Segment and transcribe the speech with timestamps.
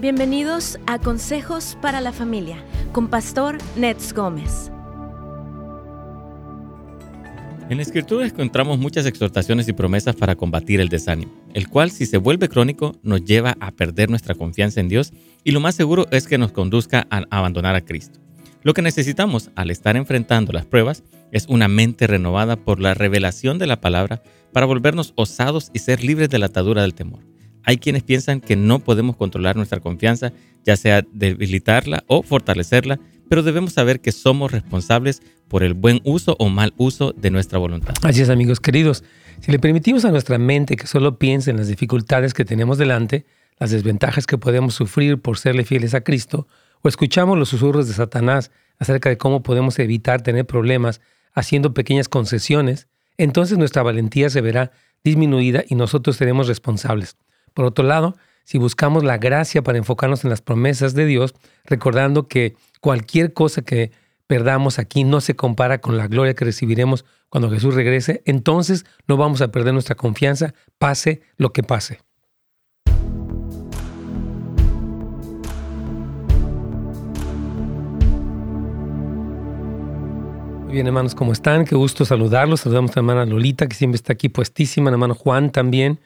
[0.00, 4.70] Bienvenidos a Consejos para la Familia con Pastor Nets Gómez.
[7.68, 12.06] En la Escritura encontramos muchas exhortaciones y promesas para combatir el desánimo, el cual si
[12.06, 16.06] se vuelve crónico nos lleva a perder nuestra confianza en Dios y lo más seguro
[16.12, 18.20] es que nos conduzca a abandonar a Cristo.
[18.62, 21.02] Lo que necesitamos al estar enfrentando las pruebas
[21.32, 24.22] es una mente renovada por la revelación de la palabra
[24.52, 27.24] para volvernos osados y ser libres de la atadura del temor.
[27.68, 30.32] Hay quienes piensan que no podemos controlar nuestra confianza,
[30.64, 36.34] ya sea debilitarla o fortalecerla, pero debemos saber que somos responsables por el buen uso
[36.38, 37.92] o mal uso de nuestra voluntad.
[38.04, 39.04] Así es, amigos queridos.
[39.40, 43.26] Si le permitimos a nuestra mente que solo piense en las dificultades que tenemos delante,
[43.58, 46.48] las desventajas que podemos sufrir por serle fieles a Cristo,
[46.80, 51.02] o escuchamos los susurros de Satanás acerca de cómo podemos evitar tener problemas
[51.34, 54.72] haciendo pequeñas concesiones, entonces nuestra valentía se verá
[55.04, 57.18] disminuida y nosotros seremos responsables.
[57.58, 62.28] Por otro lado, si buscamos la gracia para enfocarnos en las promesas de Dios, recordando
[62.28, 63.90] que cualquier cosa que
[64.28, 69.16] perdamos aquí no se compara con la gloria que recibiremos cuando Jesús regrese, entonces no
[69.16, 71.98] vamos a perder nuestra confianza, pase lo que pase.
[80.62, 81.64] Muy bien, hermanos, ¿cómo están?
[81.64, 82.60] Qué gusto saludarlos.
[82.60, 85.98] Saludamos a la hermana Lolita, que siempre está aquí puestísima, hermano Juan también.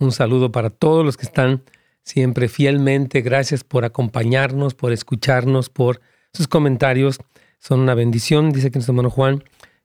[0.00, 1.62] Un saludo para todos los que están
[2.02, 3.20] siempre fielmente.
[3.20, 6.00] Gracias por acompañarnos, por escucharnos, por
[6.32, 7.18] sus comentarios.
[7.58, 9.44] Son una bendición, dice que nuestro hermano Juan.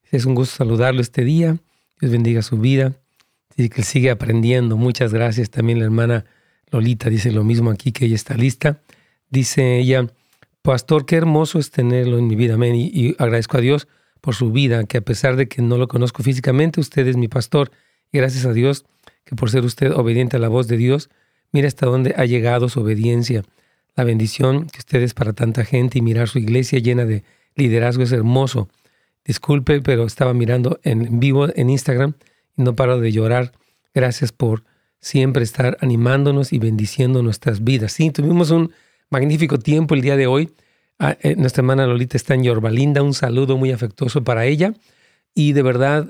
[0.10, 1.58] Es un gusto saludarlo este día.
[2.00, 2.94] Dios bendiga su vida.
[3.58, 4.78] Dice que él sigue aprendiendo.
[4.78, 5.50] Muchas gracias.
[5.50, 6.24] También la hermana
[6.72, 8.80] Lolita dice lo mismo aquí, que ella está lista.
[9.30, 10.08] Dice ella,
[10.62, 12.54] Pastor, qué hermoso es tenerlo en mi vida.
[12.54, 12.76] Amén.
[12.76, 13.90] Y, y agradezco a Dios
[14.22, 17.28] por su vida, que a pesar de que no lo conozco físicamente, usted es mi
[17.28, 17.70] pastor.
[18.14, 18.86] Y gracias a Dios
[19.26, 21.10] que por ser usted obediente a la voz de Dios,
[21.52, 23.44] mira hasta dónde ha llegado su obediencia.
[23.96, 27.24] La bendición que usted es para tanta gente y mirar su iglesia llena de
[27.56, 28.70] liderazgo es hermoso.
[29.24, 32.14] Disculpe, pero estaba mirando en vivo en Instagram
[32.56, 33.54] y no paro de llorar.
[33.94, 34.64] Gracias por
[35.00, 37.94] siempre estar animándonos y bendiciendo nuestras vidas.
[37.94, 38.72] Sí, tuvimos un
[39.10, 40.52] magnífico tiempo el día de hoy.
[41.00, 43.02] Ah, eh, nuestra hermana Lolita está en Yorbalinda.
[43.02, 44.74] Un saludo muy afectuoso para ella.
[45.34, 46.08] Y de verdad,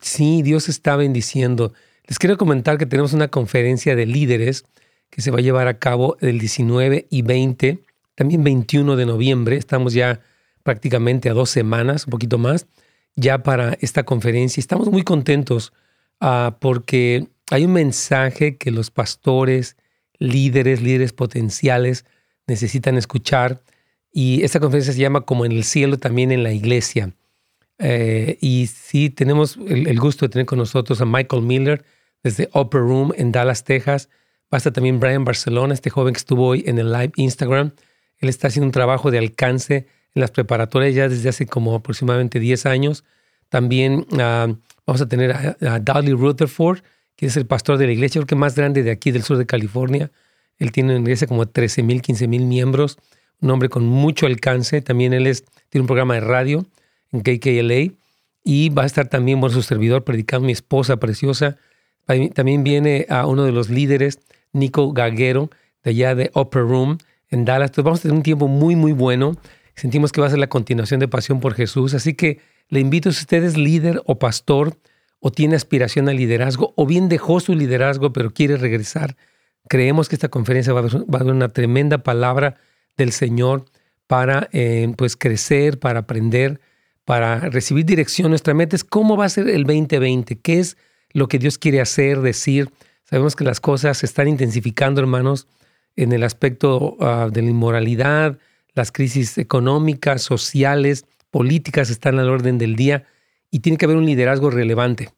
[0.00, 1.72] sí, Dios está bendiciendo.
[2.12, 4.66] Les quiero comentar que tenemos una conferencia de líderes
[5.08, 7.78] que se va a llevar a cabo el 19 y 20,
[8.14, 9.56] también 21 de noviembre.
[9.56, 10.20] Estamos ya
[10.62, 12.66] prácticamente a dos semanas, un poquito más,
[13.16, 14.60] ya para esta conferencia.
[14.60, 15.72] Estamos muy contentos
[16.20, 19.78] uh, porque hay un mensaje que los pastores,
[20.18, 22.04] líderes, líderes potenciales
[22.46, 23.62] necesitan escuchar.
[24.12, 27.14] Y esta conferencia se llama Como en el cielo, también en la iglesia.
[27.78, 31.82] Eh, y sí, tenemos el, gusto de tener con nosotros a Michael Miller
[32.22, 34.08] desde Upper Room en Dallas, Texas.
[34.52, 37.72] Va a estar también Brian Barcelona, este joven que estuvo hoy en el live Instagram.
[38.18, 42.38] Él está haciendo un trabajo de alcance en las preparatorias ya desde hace como aproximadamente
[42.38, 43.04] 10 años.
[43.48, 44.56] También uh,
[44.86, 46.80] vamos a tener a, a Dudley Rutherford,
[47.16, 49.36] que es el pastor de la iglesia, creo que más grande de aquí del sur
[49.36, 50.10] de California.
[50.58, 52.98] Él tiene en iglesia como 13 mil, 15 mil miembros,
[53.40, 54.80] un hombre con mucho alcance.
[54.80, 56.66] También él es, tiene un programa de radio
[57.10, 57.94] en KKLA
[58.44, 61.56] y va a estar también, por su servidor, predicando mi esposa preciosa.
[62.06, 64.20] También viene a uno de los líderes,
[64.52, 65.50] Nico Gaguero,
[65.82, 66.98] de allá de Upper Room
[67.28, 67.70] en Dallas.
[67.70, 69.36] Entonces vamos a tener un tiempo muy, muy bueno.
[69.74, 71.94] Sentimos que va a ser la continuación de Pasión por Jesús.
[71.94, 74.76] Así que le invito, si usted es líder o pastor
[75.20, 79.16] o tiene aspiración al liderazgo o bien dejó su liderazgo pero quiere regresar,
[79.68, 82.56] creemos que esta conferencia va a dar una tremenda palabra
[82.96, 83.64] del Señor
[84.06, 86.60] para eh, pues crecer, para aprender
[87.04, 88.30] para recibir dirección.
[88.30, 90.76] Nuestra meta es cómo va a ser el 2020, qué es
[91.12, 92.70] lo que Dios quiere hacer, decir.
[93.04, 95.46] Sabemos que las cosas se están intensificando, hermanos,
[95.96, 98.38] en el aspecto uh, de la inmoralidad,
[98.74, 103.04] las crisis económicas, sociales, políticas están al orden del día
[103.50, 105.10] y tiene que haber un liderazgo relevante,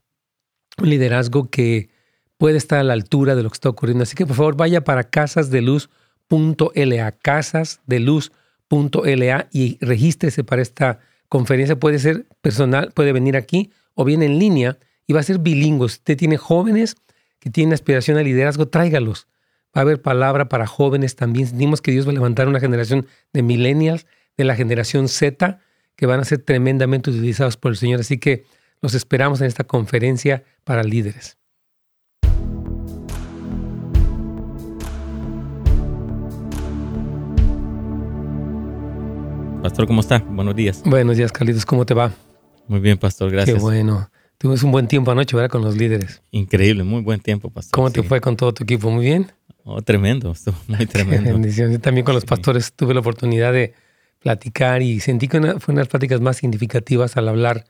[0.79, 1.89] un liderazgo que
[2.37, 4.03] puede estar a la altura de lo que está ocurriendo.
[4.03, 12.27] Así que por favor vaya para casasdeluz.la, casasdeluz.la y regístrese para esta conferencia puede ser
[12.41, 15.89] personal, puede venir aquí o bien en línea y va a ser bilingüe.
[15.89, 16.97] Si usted tiene jóvenes
[17.39, 19.27] que tienen aspiración al liderazgo, tráigalos.
[19.77, 21.49] Va a haber palabra para jóvenes también.
[21.49, 24.07] Sentimos que Dios va a levantar una generación de millennials,
[24.37, 25.59] de la generación Z,
[25.97, 28.01] que van a ser tremendamente utilizados por el Señor.
[28.01, 28.45] Así que
[28.81, 31.39] los esperamos en esta conferencia para líderes.
[39.63, 40.19] Pastor, ¿cómo está?
[40.19, 40.83] Buenos días.
[40.85, 41.65] Buenos días, Carlitos.
[41.65, 42.13] ¿Cómo te va?
[42.69, 43.31] Muy bien, Pastor.
[43.31, 43.57] Gracias.
[43.57, 44.11] Qué bueno.
[44.39, 45.51] Tuvimos un buen tiempo anoche, ¿verdad?
[45.51, 46.23] Con los líderes.
[46.31, 47.73] Increíble, muy buen tiempo, Pastor.
[47.73, 48.91] ¿Cómo te fue con todo tu equipo?
[48.91, 49.33] ¿Muy bien?
[49.65, 50.35] Oh, tremendo,
[50.69, 51.33] muy tremendo.
[51.33, 51.81] bendición.
[51.81, 53.73] también con los pastores tuve la oportunidad de
[54.21, 57.65] platicar y sentí que una, fue unas pláticas más significativas al hablar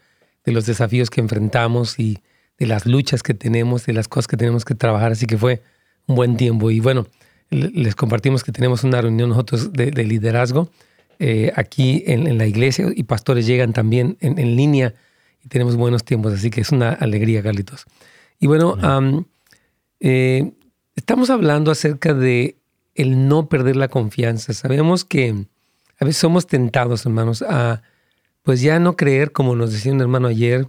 [0.45, 2.19] de los desafíos que enfrentamos y
[2.59, 5.13] de las luchas que tenemos, de las cosas que tenemos que trabajar.
[5.13, 5.63] Así que fue
[6.07, 6.71] un buen tiempo.
[6.71, 7.07] Y bueno,
[7.51, 10.71] les compartimos que tenemos una reunión nosotros de, liderazgo
[11.19, 14.95] eh, aquí en, la iglesia y pastores llegan también en, línea
[15.45, 16.33] y tenemos buenos tiempos.
[16.33, 17.85] Así que es una alegría, Carlitos.
[18.41, 18.77] Y bueno,
[20.01, 20.53] eh,
[20.97, 22.59] estamos hablando acerca de
[22.95, 24.53] el no perder la confianza.
[24.53, 25.47] Sabemos que
[26.01, 27.83] a veces somos tentados, hermanos, a
[28.43, 30.67] pues ya no creer, como nos decía un hermano ayer,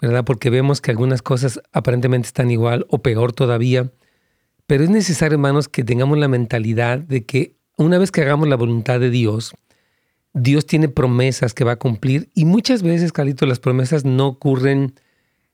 [0.00, 0.24] ¿verdad?
[0.24, 3.90] Porque vemos que algunas cosas aparentemente están igual o peor todavía.
[4.66, 8.56] Pero es necesario, hermanos, que tengamos la mentalidad de que una vez que hagamos la
[8.56, 9.54] voluntad de Dios,
[10.42, 14.94] Dios tiene promesas que va a cumplir y muchas veces, Carlito, las promesas no ocurren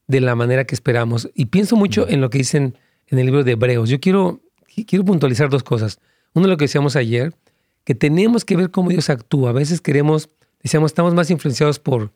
[0.07, 1.31] de la manera que esperamos.
[1.35, 2.77] Y pienso mucho en lo que dicen
[3.09, 3.89] en el libro de Hebreos.
[3.89, 4.41] Yo quiero,
[4.87, 6.01] quiero puntualizar dos cosas.
[6.35, 7.35] Uno, lo que decíamos ayer,
[7.85, 9.51] que tenemos que ver cómo Dios actúa.
[9.51, 10.31] A veces queremos,
[10.63, 12.13] decíamos, estamos más influenciados por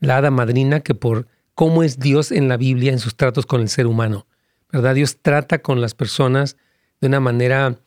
[0.00, 3.60] la hada madrina que por cómo es Dios en la Biblia en sus tratos con
[3.60, 4.26] el ser humano.
[4.72, 4.94] ¿Verdad?
[4.94, 6.56] Dios trata con las personas
[7.00, 7.78] de una manera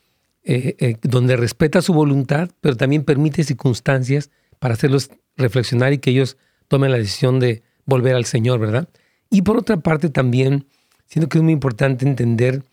[0.44, 4.30] eh, eh, donde respeta su voluntad, pero también permite circunstancias
[4.60, 6.38] para hacerlos reflexionar y que ellos
[6.68, 8.90] tomen la decisión de volver al Señor, ¿verdad?
[9.30, 10.68] Y por otra parte también,
[11.06, 12.63] siento que es muy importante entender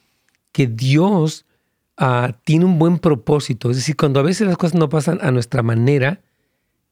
[0.53, 1.47] que Dios
[2.03, 3.71] Ah, tiene un buen propósito.
[3.71, 6.23] Es decir, cuando a veces las cosas no pasan a nuestra manera,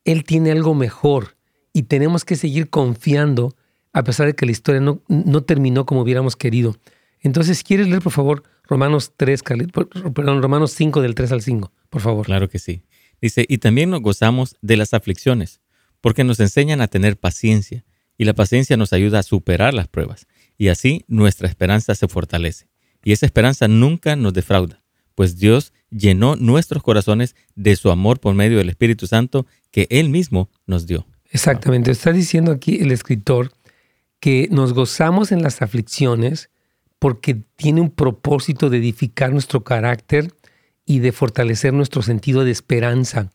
[0.04, 1.34] Él tiene algo mejor
[1.72, 3.56] y tenemos que seguir confiando
[3.94, 6.76] a pesar de que la historia no, no terminó como hubiéramos querido.
[7.20, 9.42] Entonces, ¿quieres leer, por favor, Romanos 3,
[10.14, 12.26] perdón, Romanos 5 del 3 al 5, por favor?
[12.26, 12.82] Claro que sí.
[13.20, 15.60] Dice, y también nos gozamos de las aflicciones,
[16.00, 17.84] porque nos enseñan a tener paciencia,
[18.16, 20.26] y la paciencia nos ayuda a superar las pruebas,
[20.56, 22.68] y así nuestra esperanza se fortalece.
[23.02, 24.82] Y esa esperanza nunca nos defrauda,
[25.14, 30.10] pues Dios llenó nuestros corazones de su amor por medio del Espíritu Santo que Él
[30.10, 31.06] mismo nos dio.
[31.30, 33.52] Exactamente, está diciendo aquí el escritor
[34.20, 36.50] que nos gozamos en las aflicciones
[36.98, 40.32] porque tiene un propósito de edificar nuestro carácter
[40.84, 43.30] y de fortalecer nuestro sentido de esperanza.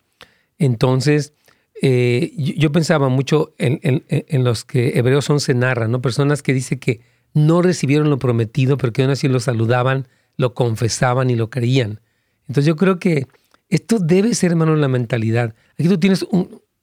[0.58, 1.34] Entonces,
[1.82, 4.04] eh, yo, pensaba mucho en,
[4.44, 6.02] los que hebreos 11 narran, ¿no?
[6.02, 7.02] Personas que dicen que
[7.34, 10.08] no recibieron lo prometido, pero que aún así lo saludaban
[10.38, 12.00] lo confesaban y lo creían.
[12.48, 13.28] Entonces yo creo que
[13.70, 15.56] esto debe ser, hermano, la mentalidad.
[15.78, 16.26] Aquí tú tienes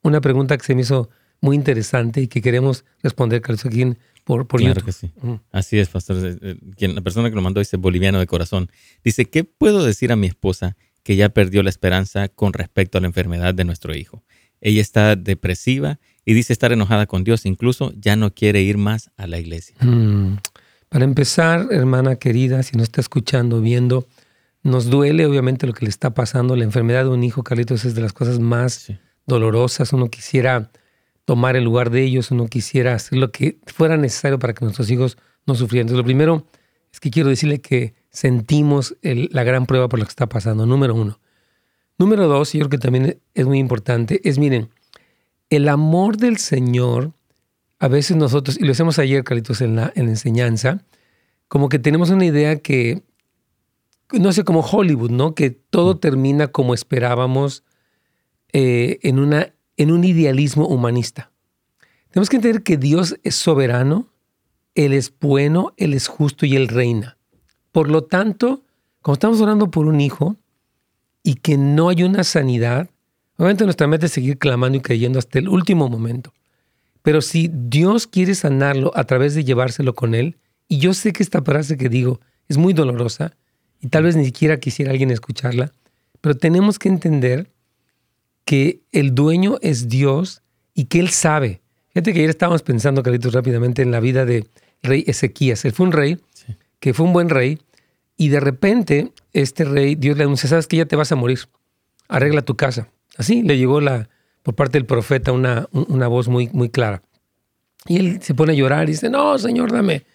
[0.03, 1.11] una pregunta que se me hizo
[1.41, 3.85] muy interesante y que queremos responder, Carlos, aquí
[4.31, 5.11] por, por claro que sí.
[5.50, 6.38] Así es, pastor.
[6.79, 8.71] la persona que lo mandó dice boliviano de corazón.
[9.03, 13.00] Dice, ¿qué puedo decir a mi esposa que ya perdió la esperanza con respecto a
[13.00, 14.23] la enfermedad de nuestro hijo?
[14.61, 19.11] Ella está depresiva y dice estar enojada con Dios, incluso ya no quiere ir más
[19.17, 19.75] a la iglesia.
[19.81, 20.37] Mm.
[20.88, 24.06] Para empezar, hermana querida, si no está escuchando, viendo,
[24.62, 26.55] nos duele obviamente lo que le está pasando.
[26.55, 28.93] La enfermedad de un hijo, Carlitos, es de las cosas más
[29.27, 29.93] dolorosas.
[29.93, 30.71] Uno quisiera
[31.25, 34.90] tomar el lugar de ellos, uno quisiera hacer lo que fuera necesario para que nuestros
[34.90, 35.87] hijos no sufrieran.
[35.87, 36.46] Entonces, lo primero
[36.93, 40.94] es que quiero decirle que sentimos la gran prueba por lo que está pasando, número
[40.94, 41.20] uno.
[41.99, 44.70] Número dos, y yo creo que también es muy importante, es miren,
[45.50, 47.12] el amor del Señor
[47.81, 50.84] a veces nosotros, y lo hacemos ayer, Carlitos, en la, en enseñanza,
[51.49, 53.02] como que tenemos una idea que,
[54.12, 55.34] no sé, como Hollywood, ¿no?
[55.34, 55.99] Que todo mm.
[55.99, 57.65] termina como esperábamos
[58.53, 61.31] eh, en, una, en un idealismo humanista.
[62.10, 64.10] Tenemos que entender que Dios es soberano,
[64.75, 67.17] Él es bueno, Él es justo y Él reina.
[67.72, 68.63] Por lo tanto,
[69.01, 70.37] cuando estamos orando por un hijo
[71.22, 72.91] y que no hay una sanidad,
[73.39, 76.34] obviamente nuestra meta es seguir clamando y creyendo hasta el último momento.
[77.01, 80.37] Pero si Dios quiere sanarlo a través de llevárselo con Él,
[80.69, 83.32] y yo sé que esta frase que digo es muy dolorosa,
[83.81, 85.72] y tal vez ni siquiera quisiera alguien escucharla,
[86.20, 87.51] pero tenemos que entender
[88.51, 90.43] que el dueño es Dios
[90.75, 91.61] y que Él sabe.
[91.91, 94.45] Fíjate que ayer estábamos pensando, Carlitos, rápidamente en la vida de
[94.83, 95.65] rey Ezequías.
[95.65, 96.21] Él fue un rey
[96.81, 97.61] que fue un buen rey,
[98.17, 101.39] y de repente este rey, Dios le anuncia, sabes que ya te vas a morir,
[102.09, 102.89] arregla tu casa.
[103.17, 104.09] Así le llegó la,
[104.43, 107.05] por parte del profeta una, una voz muy, muy clara.
[107.87, 110.07] Y él se pone a llorar y dice, no, Señor, dame,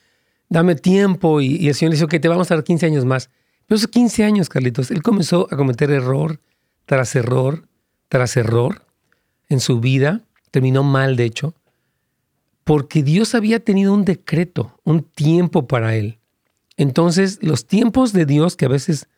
[0.50, 1.40] dame tiempo.
[1.40, 3.30] Y, el Señor le dice, ok, te vamos a dar 15 años más.
[3.66, 6.42] Pero esos 15 años, Carlitos, él comenzó a cometer error
[6.86, 7.70] tras error
[8.16, 8.82] tras error
[9.50, 10.22] en su vida.
[10.50, 11.54] Terminó mal, de hecho,
[12.64, 16.18] porque Dios había tenido un decreto, un tiempo para él.
[16.78, 19.10] Entonces, los tiempos de Dios que a veces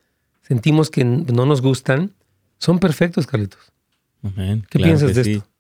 [0.42, 2.16] sentimos que no nos gustan,
[2.58, 3.72] son perfectos, Carlitos.
[4.68, 5.48] ¿Qué piensas de esto?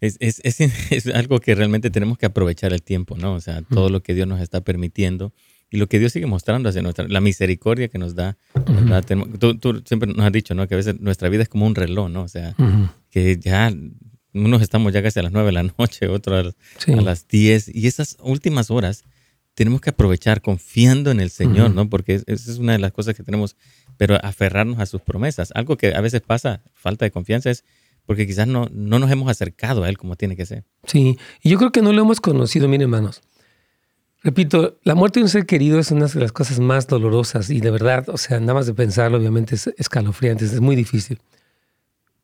[0.00, 3.34] Es, algo que realmente tenemos que aprovechar el tiempo, ¿no?
[3.34, 5.32] O sea, todo lo que Dios nos está permitiendo
[5.70, 8.36] y lo que Dios sigue mostrando hacia nuestra, la misericordia que nos da.
[9.38, 10.66] tú, siempre nos has dicho, ¿no?
[10.66, 12.22] Que a veces nuestra vida es como un reloj, ¿no?
[12.22, 12.54] O sea,
[13.10, 13.72] que ya
[14.32, 16.54] unos estamos ya casi a las nueve de la noche, otros
[16.86, 19.04] a, las diez, y esas últimas horas
[19.54, 21.90] tenemos que aprovechar confiando en el Señor, ¿no?
[21.90, 23.56] Porque esa es una de las cosas que tenemos,
[23.96, 25.50] pero aferrarnos a sus promesas.
[25.54, 27.64] Algo que a veces pasa, falta de confianza, es
[28.06, 30.64] porque quizás no, no nos hemos acercado a Él como tiene que ser.
[30.86, 33.20] Sí, y yo creo que no lo hemos conocido, miren hermanos.
[34.22, 37.60] Repito, la muerte de un ser querido es una de las cosas más dolorosas y
[37.60, 41.20] de verdad, o sea, nada más de pensarlo, obviamente es escalofriante, es muy difícil.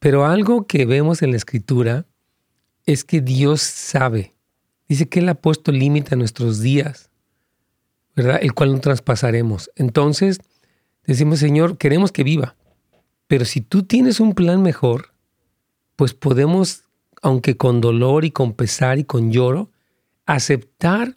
[0.00, 2.06] Pero algo que vemos en la escritura
[2.84, 4.34] es que Dios sabe.
[4.88, 7.10] Dice que Él ha puesto límite a nuestros días.
[8.14, 8.38] ¿verdad?
[8.40, 9.70] El cual no traspasaremos.
[9.76, 10.40] Entonces,
[11.06, 12.56] decimos, Señor, queremos que viva,
[13.26, 15.12] pero si tú tienes un plan mejor,
[15.96, 16.84] pues podemos,
[17.22, 19.70] aunque con dolor y con pesar y con lloro,
[20.26, 21.16] aceptar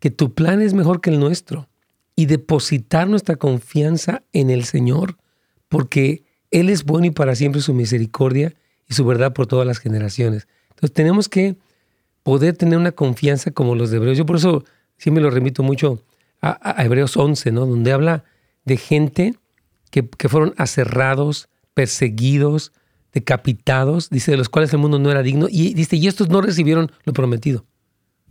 [0.00, 1.68] que tu plan es mejor que el nuestro
[2.14, 5.16] y depositar nuestra confianza en el Señor,
[5.68, 8.54] porque Él es bueno y para siempre su misericordia
[8.88, 10.48] y su verdad por todas las generaciones.
[10.70, 11.56] Entonces tenemos que
[12.22, 14.18] poder tener una confianza como los de Hebreos.
[14.18, 14.64] Yo por eso
[14.96, 16.02] sí me lo remito mucho
[16.40, 17.66] a, Hebreos 11, ¿no?
[17.66, 18.24] Donde habla
[18.64, 19.34] de gente
[19.90, 22.72] que, fueron aserrados, perseguidos,
[23.12, 26.40] decapitados, dice, de los cuales el mundo no era digno, y dice, y estos no
[26.40, 27.64] recibieron lo prometido.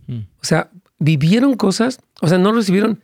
[0.06, 0.26] Hmm.
[0.40, 3.02] O sea, vivieron cosas, o sea, no recibieron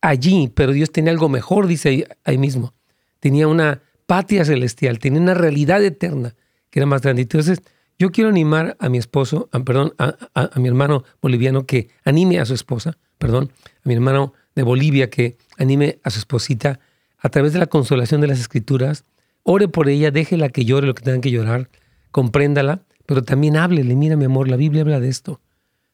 [0.00, 2.74] allí, pero Dios tenía algo mejor, dice ahí, mismo.
[3.20, 6.34] Tenía una patria celestial, tenía una realidad eterna
[6.70, 7.22] que era más grande.
[7.22, 7.62] Entonces,
[7.98, 12.44] yo quiero animar a mi esposo, perdón, a, a, mi hermano boliviano que anime a
[12.44, 16.78] su esposa, perdón, a mi hermano de Bolivia que anime a su esposita
[17.18, 19.04] a través de la consolación de las escrituras,
[19.42, 21.68] ore por ella, déjela que llore lo que tengan que llorar,
[22.12, 25.40] compréndala, pero también háblele, mira mi amor, la Biblia habla de esto.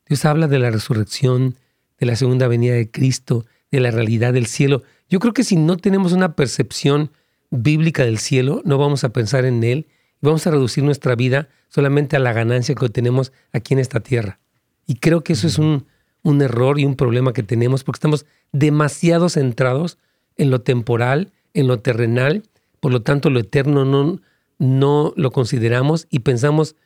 [0.06, 1.56] Dios habla de la resurrección,
[1.98, 4.82] de la segunda venida de Cristo, de la realidad del cielo.
[5.08, 7.10] Yo creo que si no tenemos una percepción
[7.50, 9.86] bíblica del cielo, no vamos a pensar en él
[10.20, 14.00] y vamos a reducir nuestra vida solamente a la ganancia que tenemos aquí en esta
[14.00, 14.38] tierra.
[14.86, 15.86] Y creo que eso es un,
[16.22, 19.98] un error y un problema que tenemos porque estamos demasiado centrados
[20.36, 22.42] en lo temporal, en lo terrenal,
[22.80, 24.20] por lo tanto lo eterno no,
[24.58, 26.76] no lo consideramos y pensamos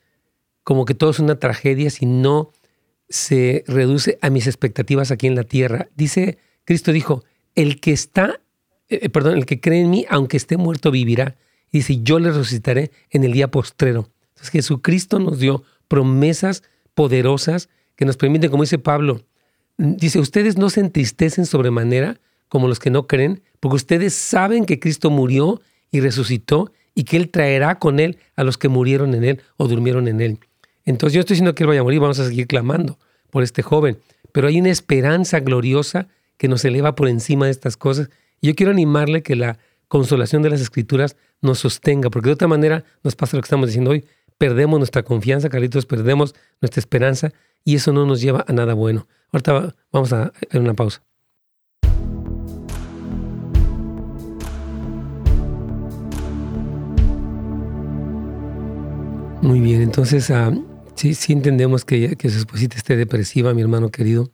[0.62, 2.52] como que todo es una tragedia si no
[3.08, 5.88] se reduce a mis expectativas aquí en la tierra.
[5.94, 7.24] Dice, Cristo dijo,
[7.54, 8.40] el que está,
[8.88, 11.36] eh, eh, perdón, el que cree en mí, aunque esté muerto, vivirá.
[11.70, 14.10] Y dice, yo le resucitaré en el día postrero.
[14.30, 16.62] Entonces Jesucristo nos dio promesas
[16.94, 19.24] poderosas que nos permiten, como dice Pablo,
[19.76, 24.78] dice, ustedes no se entristecen sobremanera como los que no creen, porque ustedes saben que
[24.78, 25.60] Cristo murió
[25.90, 29.68] y resucitó y que Él traerá con Él a los que murieron en Él o
[29.68, 30.38] durmieron en Él.
[30.88, 32.98] Entonces yo estoy diciendo que Él vaya a morir, vamos a seguir clamando
[33.30, 33.98] por este joven,
[34.32, 38.08] pero hay una esperanza gloriosa que nos eleva por encima de estas cosas.
[38.40, 42.48] Y yo quiero animarle que la consolación de las escrituras nos sostenga, porque de otra
[42.48, 44.06] manera nos pasa lo que estamos diciendo hoy,
[44.38, 49.06] perdemos nuestra confianza, Carlitos, perdemos nuestra esperanza y eso no nos lleva a nada bueno.
[49.30, 51.02] Ahorita vamos a hacer una pausa.
[59.42, 60.50] Muy bien, entonces ah,
[60.98, 64.30] sí, sí entendemos que, que su esposita esté depresiva, mi hermano querido,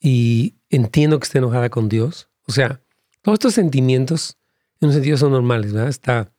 [0.00, 2.28] y entiendo que esté enojada con Dios.
[2.46, 2.80] O sea,
[3.22, 4.38] todos estos sentimientos
[4.80, 5.88] en un sentido son normales, ¿verdad?
[5.88, 6.32] Está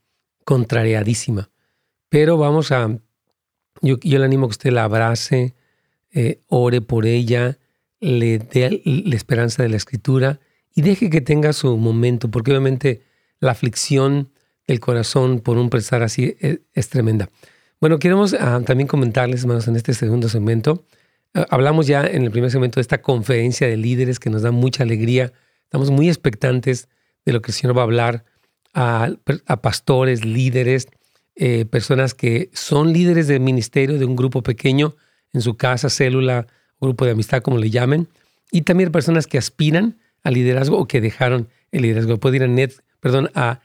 [0.46, 1.50] contrariadísima.
[2.10, 3.00] Pero vamos a,
[3.82, 5.56] yo, le animo a que usted la abrace,
[6.12, 7.58] eh, ore por ella,
[8.00, 10.40] le dé la esperanza de la escritura
[10.74, 13.04] y deje que tenga su momento, porque obviamente
[13.40, 14.32] la aflicción
[14.68, 17.30] del corazón por un prestar así es, tremenda.
[17.80, 20.84] Bueno, queremos ah, también comentarles, hermanos, en este segundo segmento.
[21.36, 24.50] Ah, hablamos ya en el primer segmento de esta conferencia de líderes que nos da
[24.50, 25.32] mucha alegría.
[25.62, 26.90] Estamos muy expectantes
[27.24, 28.26] de lo que el Señor va a hablar
[28.74, 29.12] a,
[29.62, 30.88] pastores, líderes,
[31.36, 34.96] eh, personas que son líderes de ministerio de un grupo pequeño
[35.34, 36.48] en su casa, célula,
[36.82, 38.08] grupo de amistad, como le llamen,
[38.52, 42.18] y también personas que aspiran al liderazgo o que dejaron el liderazgo.
[42.18, 43.60] Puede ir a net, perdón, a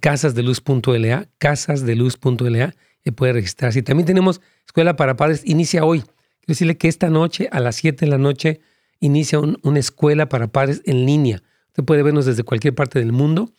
[0.00, 2.74] casasdeluz.la, casasdeluz.la
[3.12, 3.78] puede registrarse.
[3.78, 6.00] Y también tenemos escuela para padres, inicia hoy.
[6.00, 8.60] Quiero decirle que esta noche, a las 7 de la noche,
[9.00, 11.42] inicia una escuela para padres en línea.
[11.68, 13.50] Usted puede vernos desde cualquier parte del mundo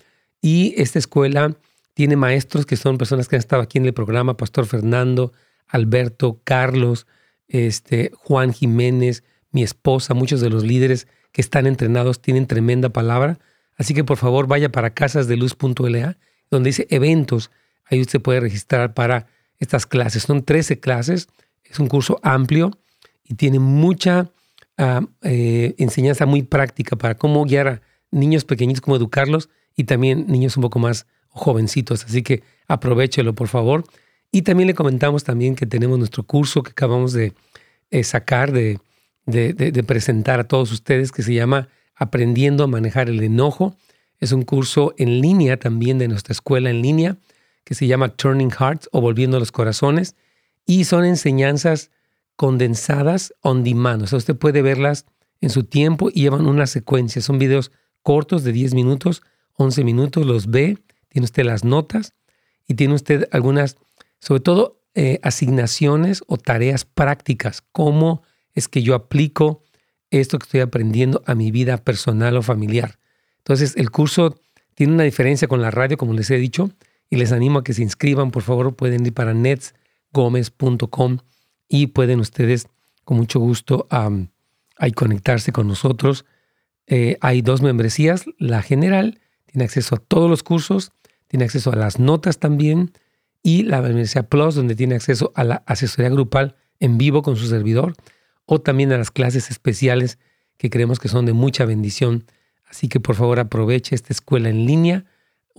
[0.41, 1.55] y esta escuela
[1.93, 5.33] tiene maestros que son personas que han estado aquí en el programa, Pastor Fernando,
[5.67, 7.07] Alberto, Carlos,
[7.47, 13.39] este, Juan Jiménez, mi esposa, muchos de los líderes que están entrenados tienen tremenda palabra.
[13.77, 16.17] Así que por favor vaya para casasdeluz.la,
[16.49, 17.51] donde dice eventos.
[17.89, 19.27] Ahí usted puede registrar para
[19.57, 20.23] estas clases.
[20.23, 21.27] Son 13 clases,
[21.63, 22.71] es un curso amplio
[23.23, 24.31] y tiene mucha
[24.77, 27.81] ah, eh, enseñanza muy práctica para cómo guiar a
[28.11, 32.05] niños pequeñitos, cómo educarlos y también niños un poco más jovencitos.
[32.05, 33.83] Así que aprovechelo, por favor.
[34.31, 37.33] Y también le comentamos también que tenemos nuestro curso que acabamos de
[37.89, 38.79] eh, sacar, de,
[39.25, 43.75] de, presentar a todos ustedes, que se llama Aprendiendo a manejar el enojo.
[44.19, 47.17] Es un curso en línea también de nuestra escuela en línea,
[47.63, 50.15] que se llama Turning Hearts o Volviendo los Corazones.
[50.65, 51.91] Y son enseñanzas
[52.35, 54.03] condensadas on demand.
[54.03, 55.05] O sea, usted puede verlas
[55.41, 57.21] en su tiempo y llevan una secuencia.
[57.21, 59.23] Son videos cortos de 10 minutos,
[59.53, 60.77] 11 minutos, los ve,
[61.09, 62.13] tiene usted las notas
[62.67, 63.77] y tiene usted algunas
[64.19, 68.23] sobre todo eh, asignaciones o tareas prácticas, cómo
[68.53, 69.63] es que yo aplico
[70.11, 72.99] esto que estoy aprendiendo a mi vida personal o familiar.
[73.37, 74.39] Entonces, el curso
[74.75, 76.71] tiene una diferencia con la radio, como les he dicho,
[77.09, 81.17] y les animo a que se inscriban, por favor, pueden ir para netsgomez.com
[81.67, 82.67] y pueden ustedes
[83.03, 83.87] con mucho gusto
[84.77, 86.25] ahí conectarse con nosotros.
[86.87, 90.91] Eh, hay dos membresías, la general tiene acceso a todos los cursos,
[91.27, 92.91] tiene acceso a las notas también,
[93.41, 97.47] y la Universidad Plus, donde tiene acceso a la asesoría grupal en vivo con su
[97.47, 97.93] servidor,
[98.45, 100.17] o también a las clases especiales
[100.57, 102.25] que creemos que son de mucha bendición.
[102.69, 105.05] Así que por favor aproveche esta escuela en línea,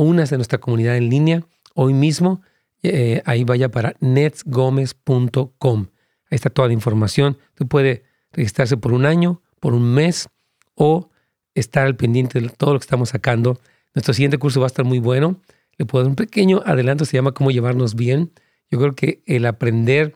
[0.04, 2.42] unas de nuestra comunidad en línea, hoy mismo,
[2.82, 5.86] eh, ahí vaya para netsgomez.com.
[6.30, 7.38] Ahí está toda la información.
[7.50, 10.28] Usted puede registrarse por un año, por un mes,
[10.74, 11.10] o
[11.54, 13.60] estar al pendiente de todo lo que estamos sacando.
[13.94, 15.40] Nuestro siguiente curso va a estar muy bueno
[15.80, 18.32] le puedo dar un pequeño adelanto, se llama Cómo llevarnos bien.
[18.70, 20.12] Yo creo que el aprender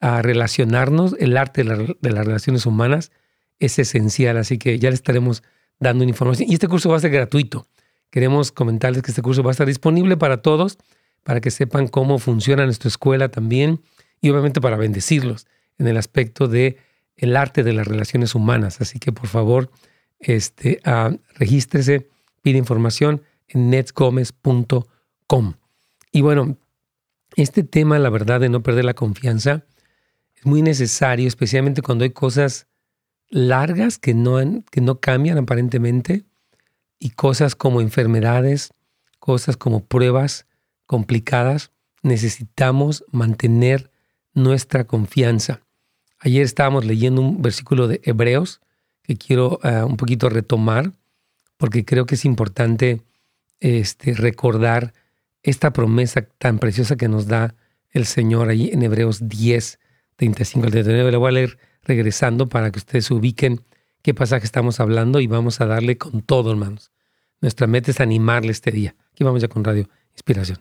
[0.00, 3.12] a relacionarnos, el arte de, las relaciones humanas,
[3.58, 4.38] es esencial.
[4.38, 5.42] Así que ya le estaremos
[5.78, 6.50] dando información.
[6.50, 7.68] Y este curso va a ser gratuito.
[8.12, 10.76] Queremos comentarles que este curso va a estar disponible para todos,
[11.24, 13.80] para que sepan cómo funciona nuestra escuela también
[14.20, 15.46] y obviamente para bendecirlos
[15.78, 16.76] en el aspecto de
[17.16, 18.82] el arte de las relaciones humanas.
[18.82, 19.70] Así que por favor,
[20.20, 22.10] este, uh, regístrese,
[22.42, 25.54] pide información en netsgomez.com
[26.12, 26.58] y bueno,
[27.36, 29.64] este tema, la verdad, de no perder la confianza,
[30.34, 32.66] es muy necesario, especialmente cuando hay cosas
[33.30, 34.36] largas que no,
[34.70, 36.26] que no cambian aparentemente
[37.02, 38.72] y cosas como enfermedades,
[39.18, 40.46] cosas como pruebas
[40.86, 41.72] complicadas.
[42.02, 43.90] Necesitamos mantener
[44.34, 45.62] nuestra confianza.
[46.20, 48.60] Ayer estábamos leyendo un versículo de Hebreos
[49.02, 50.92] que quiero eh, un poquito retomar
[51.56, 53.02] porque creo que es importante
[53.58, 54.94] este, recordar
[55.42, 57.56] esta promesa tan preciosa que nos da
[57.90, 59.80] el Señor ahí en Hebreos 10,
[60.14, 61.10] 35 al 39.
[61.10, 63.60] Le voy a leer regresando para que ustedes ubiquen
[64.02, 66.90] qué pasaje estamos hablando y vamos a darle con todo, hermanos.
[67.40, 68.94] Nuestra meta es animarle este día.
[69.12, 70.58] Aquí vamos ya con Radio Inspiración.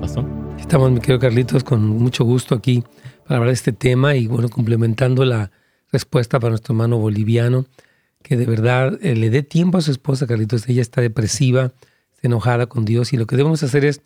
[0.00, 0.26] ¿Pasó?
[0.58, 2.84] Estamos, mi querido Carlitos, con mucho gusto aquí
[3.26, 5.50] para hablar de este tema y bueno, complementando la
[5.90, 7.64] respuesta para nuestro hermano boliviano,
[8.22, 10.68] que de verdad eh, le dé tiempo a su esposa, Carlitos.
[10.68, 11.72] Ella está depresiva,
[12.12, 14.02] está enojada con Dios y lo que debemos hacer es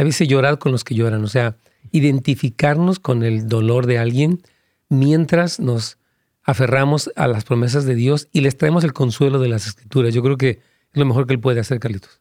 [0.00, 1.56] a veces llorar con los que lloran, o sea,
[1.92, 4.42] identificarnos con el dolor de alguien
[4.88, 5.98] mientras nos
[6.42, 10.14] aferramos a las promesas de Dios y les traemos el consuelo de las escrituras.
[10.14, 10.58] Yo creo que es
[10.94, 12.20] lo mejor que él puede hacer, Carlitos.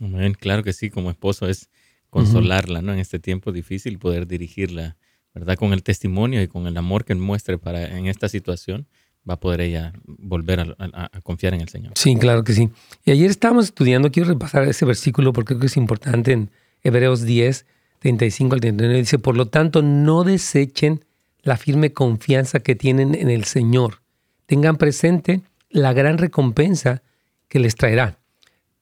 [0.00, 0.34] Amén.
[0.38, 1.68] Claro que sí, como esposo es
[2.08, 2.92] consolarla, ¿no?
[2.92, 4.96] En este tiempo difícil poder dirigirla
[5.34, 5.56] ¿verdad?
[5.56, 8.86] Con el testimonio y con el amor que muestre para, en esta situación,
[9.28, 11.92] va a poder ella volver a, confiar en el Señor.
[11.96, 12.70] Sí, claro que sí.
[13.04, 16.50] Y ayer estábamos estudiando, quiero repasar ese versículo porque creo que es importante en
[16.82, 17.66] Hebreos 10,
[18.00, 18.98] 35 al 39.
[18.98, 21.04] Dice, por lo tanto, no desechen
[21.42, 24.02] la firme confianza que tienen en el Señor.
[24.46, 27.02] Tengan presente la gran recompensa
[27.48, 28.18] que les traerá.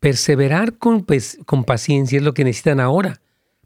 [0.01, 1.07] Perseverar con,
[1.45, 3.21] con paciencia es lo que necesitan ahora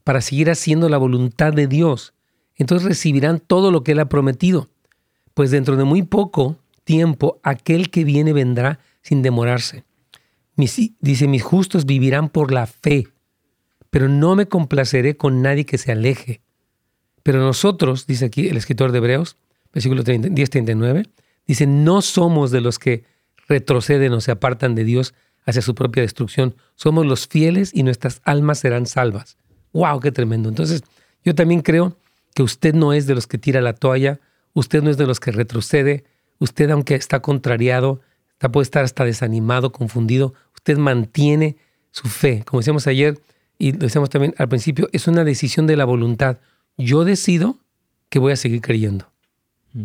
[0.04, 2.14] para seguir haciendo la voluntad de Dios
[2.60, 4.68] entonces recibirán todo lo que Él ha prometido.
[5.32, 9.84] Pues dentro de muy poco tiempo aquel que viene vendrá sin demorarse.
[10.56, 13.08] dice, mis justos vivirán por la fe,
[13.90, 16.40] pero no me complaceré con nadie que se aleje.
[17.22, 19.36] Pero nosotros, dice aquí el escritor de Hebreos,
[19.72, 21.08] versículo 10:39,
[21.46, 23.04] dice, no somos de los que
[23.48, 26.54] retroceden o se apartan de Dios hacia su propia destrucción.
[26.76, 29.36] Somos los fieles y nuestras almas serán salvas.
[29.72, 30.00] ¡Wow!
[30.00, 30.48] ¡Qué tremendo!
[30.48, 30.82] Entonces,
[31.24, 31.96] yo también creo
[32.34, 34.20] que usted no es de los que tira la toalla,
[34.54, 36.04] usted no es de los que retrocede,
[36.38, 38.00] usted aunque está contrariado,
[38.48, 41.56] puede estar hasta desanimado, confundido, usted mantiene
[41.90, 42.42] su fe.
[42.46, 43.18] Como decíamos ayer
[43.60, 46.38] y lo decíamos también al principio, es una decisión de la voluntad.
[46.78, 47.58] Yo decido
[48.08, 49.12] que voy a seguir creyendo.
[49.74, 49.84] Mm.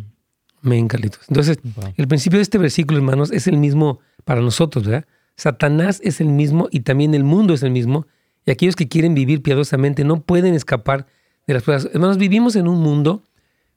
[0.61, 1.19] Me Carlitos.
[1.27, 1.59] Entonces,
[1.97, 5.05] el principio de este versículo, hermanos, es el mismo para nosotros, ¿verdad?
[5.35, 8.07] Satanás es el mismo y también el mundo es el mismo
[8.45, 11.05] Y aquellos que quieren vivir piadosamente no pueden escapar
[11.45, 11.89] de las pruebas.
[11.93, 13.23] Hermanos, vivimos en un mundo,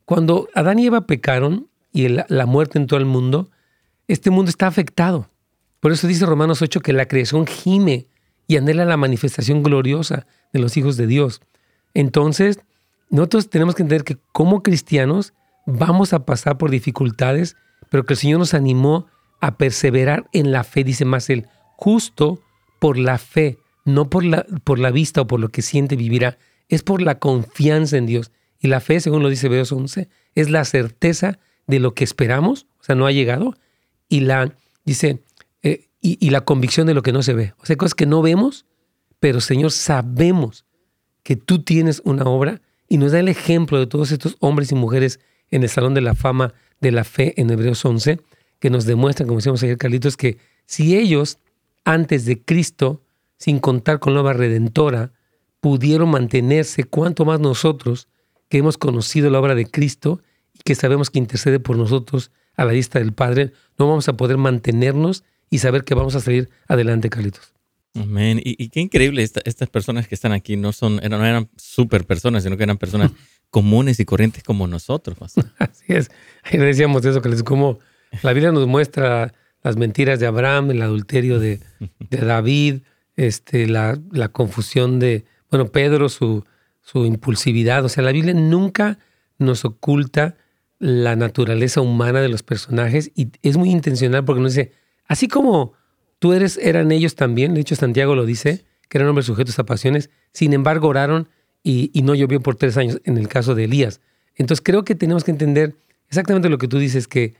[0.04, 3.50] cuando Adán y Eva pecaron y la muerte entró al mundo,
[4.06, 5.28] este mundo está afectado.
[5.80, 8.06] Por eso dice Romanos 8 que la creación gime
[8.48, 11.40] y anhela la manifestación gloriosa de los hijos de Dios.
[11.94, 12.58] Entonces,
[13.10, 15.34] nosotros tenemos que entender que como cristianos
[15.66, 17.56] vamos a pasar por dificultades,
[17.90, 19.06] pero que el Señor nos animó
[19.40, 22.40] a perseverar en la fe, dice más el justo
[22.80, 26.38] por la fe, no por la, por la vista o por lo que siente vivirá,
[26.68, 28.32] es por la confianza en Dios.
[28.60, 32.66] Y la fe, según lo dice Hebreos 11, es la certeza de lo que esperamos,
[32.80, 33.54] o sea, no ha llegado,
[34.08, 35.22] y la, dice,
[36.20, 37.54] y, la convicción de lo que no se ve.
[37.58, 38.66] O sea, cosas que no vemos,
[39.20, 40.64] pero Señor, sabemos
[41.22, 44.74] que tú tienes una obra y nos da el ejemplo de todos estos hombres y
[44.74, 48.20] mujeres en el Salón de la Fama de la Fe en Hebreos 11,
[48.60, 51.38] que nos demuestran, como decíamos ayer, Carlitos, que si ellos,
[51.84, 53.02] antes de Cristo,
[53.36, 55.12] sin contar con la obra redentora,
[55.60, 58.08] pudieron mantenerse, cuanto más nosotros,
[58.48, 60.20] que hemos conocido la obra de Cristo
[60.54, 64.16] y que sabemos que intercede por nosotros a la vista del Padre, no vamos a
[64.16, 67.54] poder mantenernos y saber que vamos a salir adelante, Carlitos.
[67.94, 68.40] Amén.
[68.42, 72.56] Y, qué increíble, estas personas que están aquí no, son, no eran super personas, sino
[72.56, 73.10] que eran personas
[73.50, 75.18] comunes y corrientes como nosotros.
[75.58, 76.10] Así es.
[76.42, 77.78] Ahí decíamos eso, que les como
[78.22, 81.60] la Biblia nos muestra las mentiras de Abraham, el adulterio de,
[82.10, 82.82] David,
[83.16, 86.44] este, la, la, confusión de, bueno, Pedro, su,
[86.82, 87.84] su impulsividad.
[87.84, 88.98] O sea, la Biblia nunca
[89.38, 90.36] nos oculta
[90.78, 94.72] la naturaleza humana de los personajes y es muy intencional porque nos dice,
[95.08, 95.72] así como
[96.18, 99.64] tú eres, eran ellos también, de hecho Santiago lo dice, que eran hombres sujetos a
[99.64, 101.28] pasiones, sin embargo oraron
[101.62, 104.00] y, no llovió por tres años en el caso de Elías.
[104.36, 105.74] Entonces creo que tenemos que entender
[106.08, 107.34] exactamente lo que tú dices, que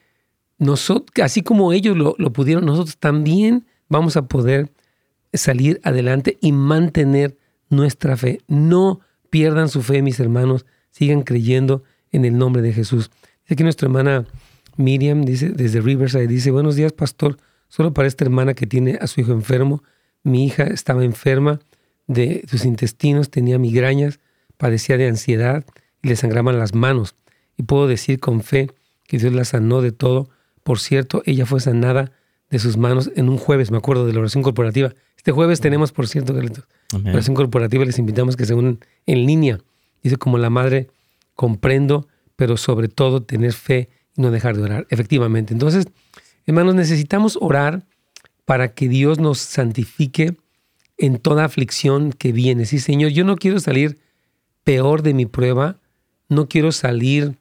[0.58, 4.70] nosotros, así como ellos lo, lo pudieron, nosotros también vamos a poder
[5.32, 7.38] salir adelante y mantener
[7.70, 8.40] nuestra fe.
[8.48, 9.00] No
[9.30, 13.10] pierdan su fe, mis hermanos, sigan creyendo en el nombre de Jesús.
[13.48, 14.26] Aquí nuestra hermana
[14.76, 17.38] Miriam, dice, desde Riverside, dice, buenos días, pastor.
[17.68, 19.82] Solo para esta hermana que tiene a su hijo enfermo,
[20.22, 21.60] mi hija estaba enferma
[22.06, 24.20] de sus intestinos, tenía migrañas,
[24.56, 25.64] padecía de ansiedad
[26.02, 27.14] y le sangraban las manos.
[27.56, 28.70] Y puedo decir con fe
[29.06, 30.28] que Dios la sanó de todo.
[30.62, 32.12] Por cierto, ella fue sanada
[32.50, 34.94] de sus manos en un jueves, me acuerdo de la oración corporativa.
[35.16, 36.50] Este jueves tenemos, por cierto, la
[37.10, 39.58] oración corporativa, les invitamos que se unan en línea.
[40.02, 40.88] Dice, como la madre,
[41.34, 45.52] comprendo pero sobre todo tener fe y no dejar de orar, efectivamente.
[45.52, 45.88] Entonces,
[46.48, 47.82] hermanos, necesitamos orar
[48.46, 50.36] para que Dios nos santifique
[50.96, 52.64] en toda aflicción que viene.
[52.64, 53.98] Sí, Señor, yo no quiero salir
[54.64, 55.76] peor de mi prueba,
[56.28, 57.36] no quiero salir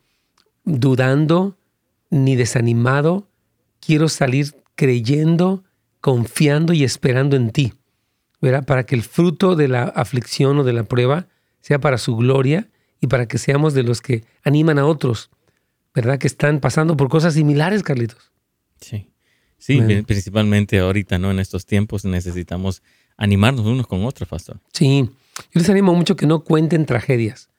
[0.65, 1.55] dudando
[2.09, 3.27] ni desanimado,
[3.79, 5.63] quiero salir creyendo,
[6.01, 7.73] confiando y esperando en ti,
[8.41, 8.65] ¿verdad?
[8.65, 11.27] Para que el fruto de la aflicción o de la prueba
[11.61, 12.67] sea para su gloria
[12.99, 15.29] y para que seamos de los que animan a otros,
[15.95, 16.19] ¿verdad?
[16.19, 18.31] Que están pasando por cosas similares, Carlitos.
[18.79, 19.09] Sí.
[19.57, 21.31] Sí, principalmente ahorita, ¿no?
[21.31, 22.83] En estos tiempos necesitamos
[23.17, 24.59] animarnos unos con otros, pastor.
[24.71, 25.09] Sí.
[25.51, 27.49] Yo les animo mucho que no cuenten tragedias.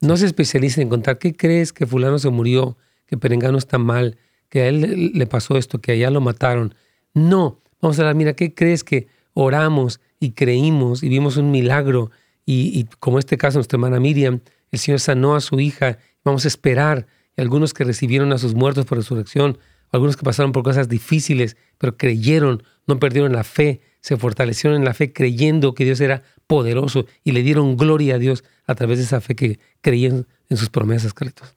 [0.00, 4.18] No se especialicen en contar qué crees que fulano se murió, que Perengano está mal,
[4.50, 6.74] que a él le pasó esto, que allá lo mataron.
[7.14, 7.60] No.
[7.80, 12.10] Vamos a hablar, mira, ¿qué crees que oramos y creímos y vimos un milagro?
[12.44, 15.98] Y, y como este caso, nuestra hermana Miriam, el Señor sanó a su hija.
[16.22, 17.06] Vamos a esperar.
[17.36, 19.58] Y algunos que recibieron a sus muertos por resurrección,
[19.92, 24.84] algunos que pasaron por cosas difíciles, pero creyeron, no perdieron la fe, se fortalecieron en
[24.84, 28.98] la fe creyendo que Dios era poderoso y le dieron gloria a Dios a través
[28.98, 31.54] de esa fe que creían en sus promesas, Carlitos.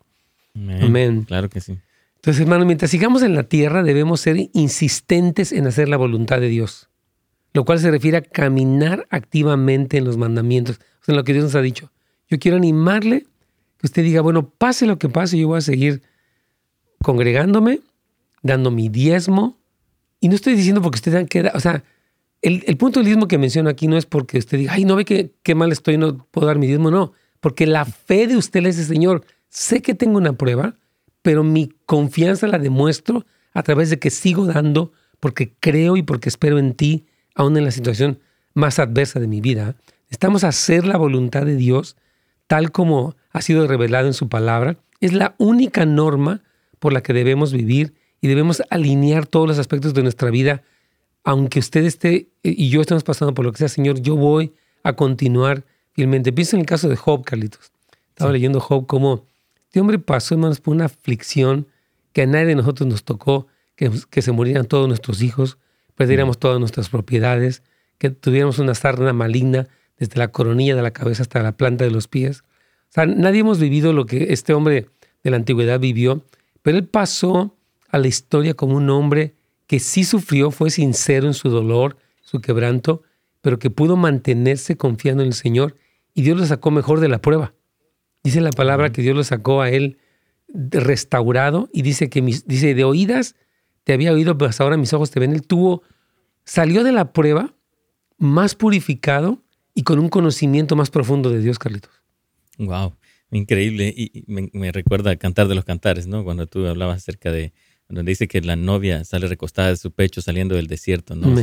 [0.55, 1.23] Amén.
[1.23, 1.77] Claro que sí.
[2.15, 6.49] Entonces, hermano, mientras sigamos en la tierra, debemos ser insistentes en hacer la voluntad de
[6.49, 6.89] Dios,
[7.53, 11.33] lo cual se refiere a caminar activamente en los mandamientos, o sea, en lo que
[11.33, 11.91] Dios nos ha dicho.
[12.29, 13.25] Yo quiero animarle
[13.77, 16.01] que usted diga, bueno, pase lo que pase, yo voy a seguir
[17.01, 17.79] congregándome,
[18.41, 19.57] dando mi diezmo.
[20.19, 21.83] Y no estoy diciendo porque usted queda, o sea,
[22.41, 25.05] el, punto del diezmo que menciono aquí no es porque usted diga, ay, no ve
[25.05, 27.13] que qué mal estoy, no puedo dar mi diezmo, no.
[27.39, 30.75] Porque la fe de usted le dice, Señor, sé que tengo una prueba,
[31.21, 36.29] pero mi confianza la demuestro a través de que sigo dando porque creo y porque
[36.29, 38.19] espero en ti, aún en la situación
[38.53, 39.75] más adversa de mi vida.
[40.09, 41.95] Estamos a hacer la voluntad de Dios
[42.49, 46.41] tal como ha sido revelado en su palabra, es la única norma
[46.79, 50.63] por la que debemos vivir y debemos alinear todos los aspectos de nuestra vida.
[51.23, 54.53] Aunque usted esté y yo estemos pasando por lo que sea, Señor, yo voy
[54.83, 56.31] a continuar fielmente.
[56.31, 57.71] Piensa en el caso de Job, Carlitos.
[58.09, 59.25] Estaba leyendo Job como
[59.69, 61.67] este hombre pasó, hermanos, por una aflicción
[62.11, 65.59] que a nadie de nosotros nos tocó, que, que se murieran todos nuestros hijos,
[65.93, 67.61] perdiéramos todas nuestras propiedades,
[67.99, 69.67] que tuviéramos una sarna maligna
[69.99, 72.41] desde la coronilla de la cabeza hasta la planta de los pies.
[72.89, 74.87] O sea, nadie hemos vivido lo que este hombre
[75.23, 76.23] de la antigüedad vivió,
[76.63, 77.55] pero él pasó
[77.89, 79.35] a la historia como un hombre
[79.67, 83.03] que sí sufrió, fue sincero en su dolor, su quebranto,
[83.41, 85.75] pero que pudo mantenerse confiando en el Señor
[86.13, 87.53] y Dios lo sacó mejor de la prueba.
[88.23, 89.97] Dice la palabra que Dios lo sacó a él
[90.53, 93.35] restaurado y dice que mis, dice de oídas
[93.83, 95.33] te había oído, pues ahora mis ojos te ven.
[95.33, 95.83] Él tuvo,
[96.43, 97.53] salió de la prueba
[98.17, 99.41] más purificado
[99.73, 101.91] y con un conocimiento más profundo de Dios, Carlitos.
[102.57, 102.95] Wow,
[103.31, 103.93] increíble.
[103.95, 106.23] Y me, recuerda Cantar de los Cantares, ¿no?
[106.23, 107.53] Cuando tú hablabas acerca de,
[107.89, 111.35] donde dice que la novia sale recostada de su pecho saliendo del desierto, ¿no?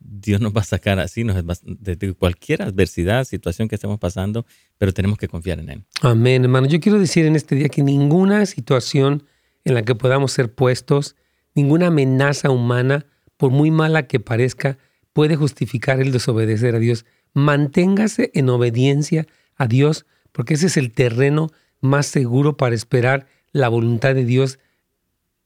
[0.00, 4.46] Dios nos va a sacar así, nos va, de cualquier adversidad, situación que estemos pasando,
[4.78, 5.84] pero tenemos que confiar en Él.
[6.02, 6.66] Amén, hermano.
[6.66, 9.22] Yo quiero decir en este día que ninguna situación
[9.64, 11.14] en la que podamos ser puestos,
[11.54, 14.78] ninguna amenaza humana, por muy mala que parezca,
[15.12, 17.06] puede justificar el desobedecer a Dios.
[17.32, 23.68] Manténgase en obediencia a Dios, porque ese es el terreno más seguro para esperar la
[23.68, 24.58] voluntad de Dios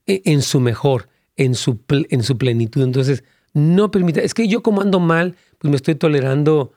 [0.07, 2.83] en su mejor, en su, en su plenitud.
[2.83, 6.73] Entonces, no permita, es que yo como ando mal, pues me estoy tolerando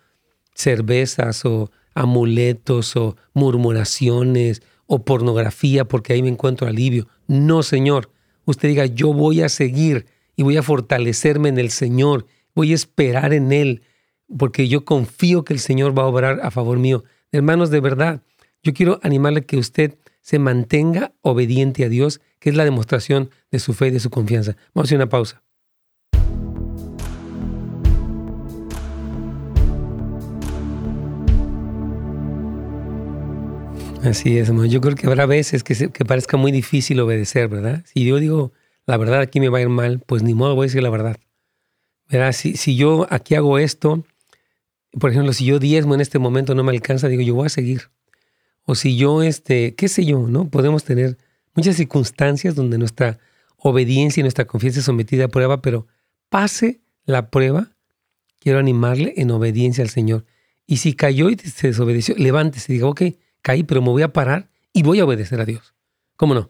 [0.56, 7.08] cervezas o amuletos o murmuraciones o pornografía porque ahí me encuentro alivio.
[7.28, 8.10] No, Señor.
[8.46, 10.06] Usted diga, yo voy a seguir
[10.36, 13.84] y voy a fortalecerme en el Señor, voy a esperar en Él,
[14.38, 17.04] porque yo confío que el Señor va a obrar a favor mío.
[17.32, 18.22] Hermanos, de verdad,
[18.62, 23.60] yo quiero animarle que usted se mantenga obediente a Dios, que es la demostración de
[23.60, 24.56] su fe y de su confianza.
[24.74, 25.44] Vamos a hacer una pausa.
[34.02, 34.66] Así es, hermano.
[34.66, 37.84] Yo creo que habrá veces que, que parezca muy difícil obedecer, ¿verdad?
[37.86, 38.54] Si yo digo,
[38.86, 40.90] la verdad aquí me va a ir mal, pues ni modo voy a decir la
[40.90, 41.18] verdad.
[42.10, 42.32] ¿Verdad?
[42.32, 44.04] Si, si yo aquí hago esto,
[45.00, 47.50] por ejemplo, si yo diezmo en este momento no me alcanza, digo, yo voy a
[47.50, 47.90] seguir.
[48.66, 50.50] O si yo, este, qué sé yo, ¿no?
[50.50, 51.18] Podemos tener
[51.54, 53.20] muchas circunstancias donde nuestra
[53.58, 55.88] obediencia y nuestra confianza es sometida a prueba, pero
[56.30, 57.72] pase la prueba,
[58.40, 60.26] quiero animarle en obediencia al Señor.
[60.66, 63.02] Y si cayó y se desobedeció, levántese y diga, ok,
[63.42, 65.74] caí, pero me voy a parar y voy a obedecer a Dios.
[66.16, 66.50] ¿Cómo no?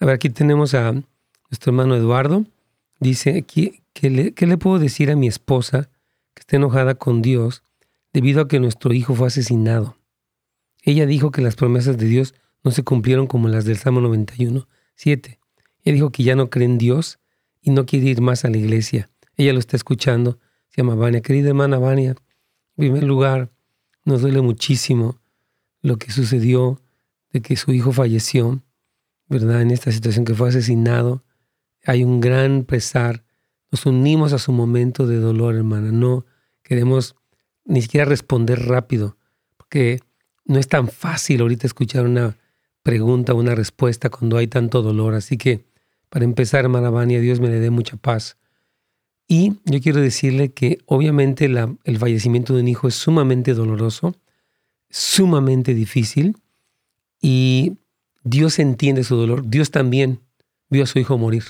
[0.00, 2.44] A ver, aquí tenemos a nuestro hermano Eduardo.
[3.00, 5.90] Dice, ¿qué, le, ¿qué le puedo decir a mi esposa
[6.34, 7.62] que está enojada con Dios
[8.12, 9.97] debido a que nuestro hijo fue asesinado.
[10.88, 14.66] Ella dijo que las promesas de Dios no se cumplieron como las del Salmo 91,
[14.94, 15.38] 7.
[15.84, 17.18] Ella dijo que ya no cree en Dios
[17.60, 19.10] y no quiere ir más a la iglesia.
[19.36, 20.38] Ella lo está escuchando.
[20.70, 21.20] Se llama Vania.
[21.20, 22.16] Querida hermana Vania, en
[22.74, 23.52] primer lugar,
[24.06, 25.20] nos duele muchísimo
[25.82, 26.80] lo que sucedió
[27.34, 28.62] de que su hijo falleció,
[29.28, 29.60] ¿verdad?
[29.60, 31.22] En esta situación que fue asesinado.
[31.84, 33.24] Hay un gran pesar.
[33.70, 35.92] Nos unimos a su momento de dolor, hermana.
[35.92, 36.24] No
[36.62, 37.14] queremos
[37.66, 39.18] ni siquiera responder rápido,
[39.58, 40.00] porque
[40.48, 42.36] no es tan fácil ahorita escuchar una
[42.82, 45.14] pregunta una respuesta cuando hay tanto dolor.
[45.14, 45.66] Así que,
[46.08, 48.38] para empezar, hermana Vania, Dios me le dé mucha paz.
[49.26, 54.16] Y yo quiero decirle que obviamente el fallecimiento de un hijo es sumamente doloroso,
[54.88, 56.36] sumamente difícil,
[57.20, 57.76] y
[58.24, 59.46] Dios entiende su dolor.
[59.46, 60.20] Dios también
[60.70, 61.44] vio a su hijo morir.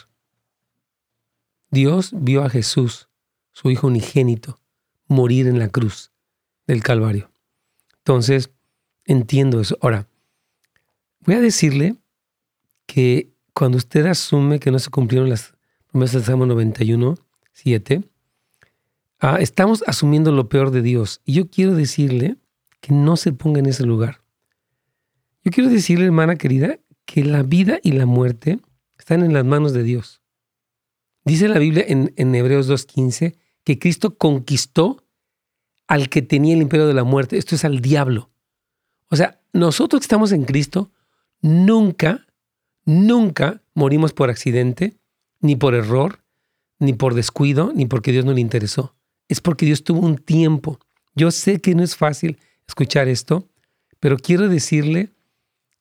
[1.71, 3.09] Dios vio a Jesús,
[3.53, 4.59] su hijo unigénito,
[5.07, 6.11] morir en la cruz
[6.67, 7.31] del Calvario.
[7.99, 8.51] Entonces,
[9.09, 9.77] entiendo eso.
[9.81, 10.07] Ahora,
[11.21, 11.97] voy a decirle
[12.87, 15.55] que cuando usted asume que no se cumplieron las
[15.91, 17.17] promesas del Salmo 91,
[17.53, 18.05] 7,
[19.19, 21.21] ah, estamos asumiendo lo peor de Dios.
[21.25, 22.37] Y yo quiero decirle
[22.81, 24.21] que no se ponga en ese lugar.
[25.43, 28.61] Yo quiero decirle, hermana querida, que la vida y la muerte
[28.99, 30.21] están en las manos de Dios.
[31.25, 35.03] Dice la Biblia en, en Hebreos 2.15 que Cristo conquistó
[35.87, 37.39] al que tenía el imperio de la muerte.
[37.39, 38.31] Esto es al diablo.
[39.11, 40.91] O sea, nosotros que estamos en Cristo,
[41.41, 42.27] nunca,
[42.85, 44.99] nunca morimos por accidente,
[45.41, 46.21] ni por error,
[46.79, 48.95] ni por descuido, ni porque Dios no le interesó.
[49.29, 50.79] Es porque Dios tuvo un tiempo.
[51.15, 53.49] Yo sé que no es fácil escuchar esto,
[54.01, 55.11] pero quiero decirle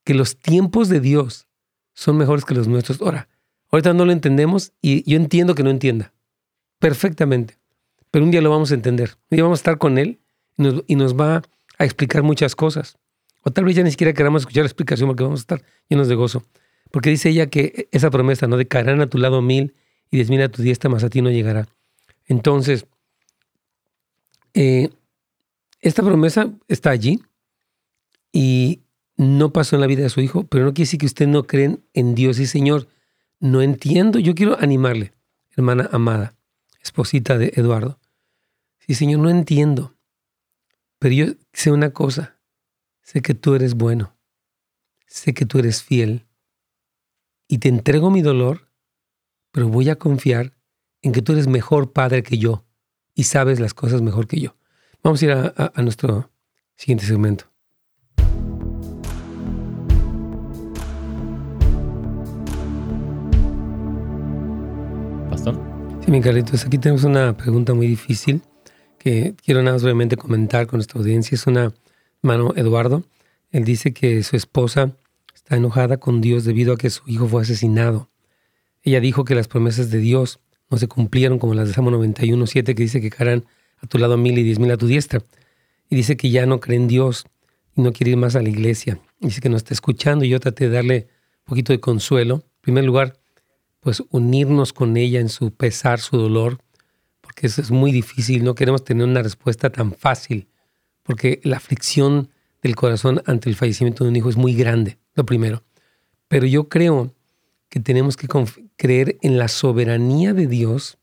[0.03, 1.47] que los tiempos de Dios
[1.93, 3.01] son mejores que los nuestros.
[3.01, 3.29] Ahora,
[3.69, 6.13] ahorita no lo entendemos y yo entiendo que no entienda
[6.79, 7.57] perfectamente
[8.11, 9.11] pero un día lo vamos a entender.
[9.29, 10.19] Un día vamos a estar con Él
[10.87, 11.43] y nos, va
[11.77, 12.97] a explicar muchas cosas.
[13.47, 16.09] O tal vez ya ni siquiera queramos escuchar la explicación porque vamos a estar llenos
[16.09, 16.43] de gozo.
[16.91, 18.57] Porque dice ella que esa promesa, ¿no?
[18.57, 19.73] De caerán a tu lado mil
[20.11, 21.65] y diez mil a tu diestra, más a ti no llegará.
[22.25, 22.87] Entonces,
[24.53, 24.89] eh,
[25.79, 27.21] esta promesa está allí
[28.33, 28.81] y
[29.15, 31.43] no pasó en la vida de su hijo, pero no quiere decir que usted no
[31.43, 32.89] creen en Dios y Señor.
[33.39, 34.19] No entiendo.
[34.19, 35.13] Yo quiero animarle,
[35.55, 36.35] hermana amada
[36.81, 37.97] esposita de Eduardo.
[38.79, 39.95] Sí, Señor, no entiendo.
[40.99, 42.36] Pero yo sé una cosa,
[43.07, 44.17] sé que tú eres bueno,
[45.05, 46.27] sé que tú eres fiel
[47.47, 48.69] y te entrego mi dolor,
[49.53, 50.57] pero voy a confiar
[51.01, 52.65] en que tú eres mejor padre que yo
[53.15, 54.57] y sabes las cosas mejor que yo.
[55.03, 56.29] Vamos a ir a, nuestro
[56.75, 57.45] siguiente segmento.
[65.29, 65.57] Pastor.
[66.03, 68.41] Sí, mi Carlitos, aquí tenemos una pregunta muy difícil
[68.97, 71.35] que quiero nada más brevemente comentar con nuestra audiencia.
[71.35, 71.71] Es una
[72.21, 73.03] mano Eduardo.
[73.51, 74.95] Él dice que su esposa
[75.33, 78.09] está enojada con Dios debido a que su hijo fue asesinado.
[78.83, 82.63] Ella dijo que las promesas de Dios no se cumplieron como las de Salmo 91.7
[82.63, 83.45] que dice que caerán
[83.81, 85.21] a tu lado mil y diez mil a tu diestra.
[85.89, 87.25] Y dice que ya no cree en Dios
[87.75, 88.99] y no quiere ir más a la iglesia.
[89.19, 91.07] Dice que no está escuchando y yo traté de darle
[91.39, 92.35] un poquito de consuelo.
[92.35, 93.17] En primer lugar,
[93.79, 96.59] pues unirnos con ella en su pesar, su dolor,
[97.21, 98.43] porque eso es muy difícil.
[98.43, 100.47] No queremos tener una respuesta tan fácil,
[101.07, 102.29] porque la aflicción
[102.61, 105.63] del corazón ante el fallecimiento de un hijo es muy grande, lo primero.
[106.27, 107.15] Pero yo creo
[107.69, 108.27] que tenemos que
[108.75, 110.99] creer en la soberanía de Dios,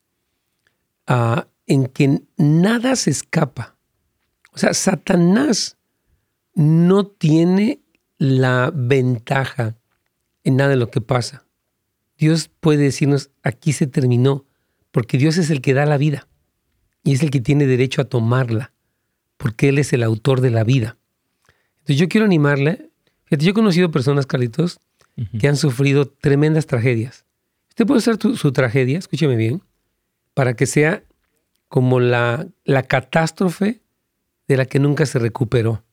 [1.08, 3.78] uh, en que nada se escapa.
[4.52, 5.78] O sea, Satanás
[6.54, 7.80] no tiene
[8.18, 9.74] la ventaja
[10.42, 11.46] en nada de lo que pasa.
[12.18, 14.44] Dios puede decirnos, aquí se terminó,
[14.90, 16.28] porque Dios es el que da la vida
[17.02, 18.73] y es el que tiene derecho a tomarla,
[19.36, 20.96] porque Él es el autor de la vida.
[21.78, 22.90] Entonces yo quiero animarle.
[23.24, 24.80] Fíjate, yo he conocido personas, Carlitos,
[25.38, 27.24] que han sufrido tremendas tragedias.
[27.68, 29.62] Usted puede usar su tragedia, escúcheme bien,
[30.34, 31.04] para que sea
[31.68, 33.82] como la, la catástrofe
[34.48, 35.84] de la que nunca se recuperó.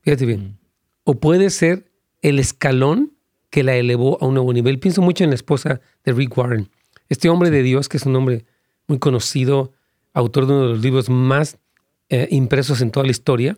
[0.00, 0.58] Fíjate bien.
[1.04, 1.90] O puede ser
[2.22, 3.14] el escalón
[3.50, 4.78] que la elevó a un nuevo nivel.
[4.78, 6.70] Pienso mucho en la esposa de Rick Warren.
[7.08, 8.44] Este hombre de Dios, que es un hombre
[8.86, 9.72] muy conocido,
[10.12, 11.58] autor de uno de los libros más
[12.08, 13.56] eh, impresos en toda la historia,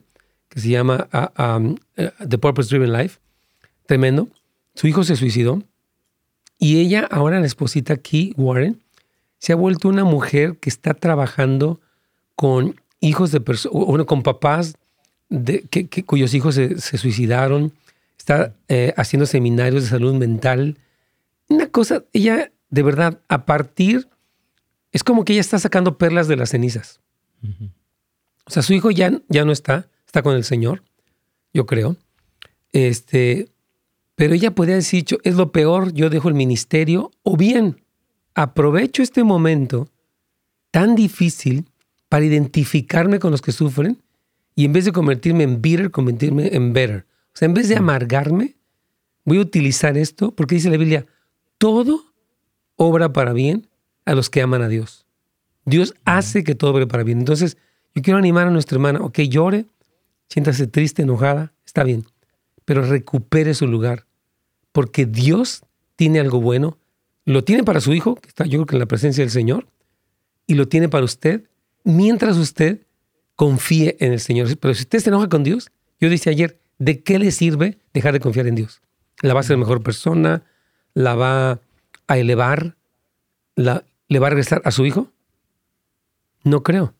[0.48, 3.18] que se llama uh, um, uh, The Purpose Driven Life.
[3.86, 4.28] Tremendo.
[4.74, 5.62] Su hijo se suicidó
[6.60, 8.80] y ella, ahora la esposita aquí, Warren,
[9.38, 11.80] se ha vuelto una mujer que está trabajando
[12.36, 14.76] con hijos de personas, bueno, con papás
[15.30, 17.72] de, que, cuyos hijos se, suicidaron,
[18.18, 20.76] está eh, haciendo seminarios de salud mental.
[21.48, 24.08] Una cosa, ella, de verdad, a partir,
[24.92, 27.00] es como que ella está sacando perlas de las cenizas.
[28.44, 30.82] O sea, su hijo ya, ya no está, está con el Señor,
[31.52, 31.96] yo creo.
[32.72, 33.48] Este,
[34.14, 37.82] pero ella podría decir, es lo peor, yo dejo el ministerio, o bien
[38.34, 39.88] aprovecho este momento
[40.70, 41.66] tan difícil
[42.08, 44.02] para identificarme con los que sufren
[44.54, 47.06] y en vez de convertirme en bitter, convertirme en better.
[47.32, 48.56] O sea, en vez de amargarme,
[49.24, 51.06] voy a utilizar esto porque dice la Biblia,
[51.58, 52.04] todo
[52.76, 53.68] obra para bien
[54.04, 55.06] a los que aman a Dios.
[55.64, 57.18] Dios hace que todo obre para bien.
[57.18, 57.56] Entonces,
[57.94, 59.66] yo quiero animar a nuestra hermana, ok, llore,
[60.28, 62.04] siéntase triste, enojada, está bien,
[62.64, 64.06] pero recupere su lugar,
[64.72, 65.62] porque Dios
[65.96, 66.78] tiene algo bueno,
[67.24, 69.66] lo tiene para su hijo, que está yo creo que en la presencia del Señor,
[70.46, 71.44] y lo tiene para usted,
[71.84, 72.80] mientras usted
[73.36, 74.54] confíe en el Señor.
[74.58, 78.12] Pero si usted se enoja con Dios, yo dije ayer, ¿de qué le sirve dejar
[78.12, 78.82] de confiar en Dios?
[79.22, 80.42] ¿La va a hacer mejor persona?
[80.92, 81.60] ¿La va
[82.06, 82.76] a elevar?
[83.54, 85.08] ¿La, ¿Le va a regresar a su hijo?
[86.42, 86.94] No creo,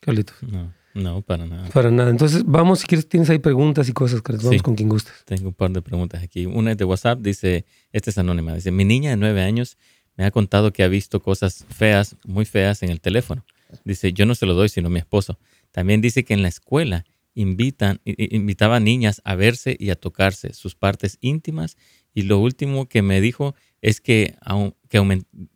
[0.00, 0.36] Carlitos.
[0.42, 1.68] No, no, para nada.
[1.70, 2.10] Para nada.
[2.10, 4.46] Entonces, vamos, si quieres, tienes ahí preguntas y cosas, Carlitos.
[4.46, 5.12] Vamos con quien gustes.
[5.24, 6.46] Tengo un par de preguntas aquí.
[6.46, 9.76] Una es de WhatsApp, dice, esta es anónima, dice, mi niña de nueve años
[10.16, 13.44] me ha contado que ha visto cosas feas, muy feas en el teléfono.
[13.84, 15.38] Dice, yo no se lo doy, sino mi esposo.
[15.70, 20.54] También dice que en la escuela invitan, invitaba a niñas a verse y a tocarse
[20.54, 21.76] sus partes íntimas.
[22.14, 24.34] Y lo último que me dijo es que,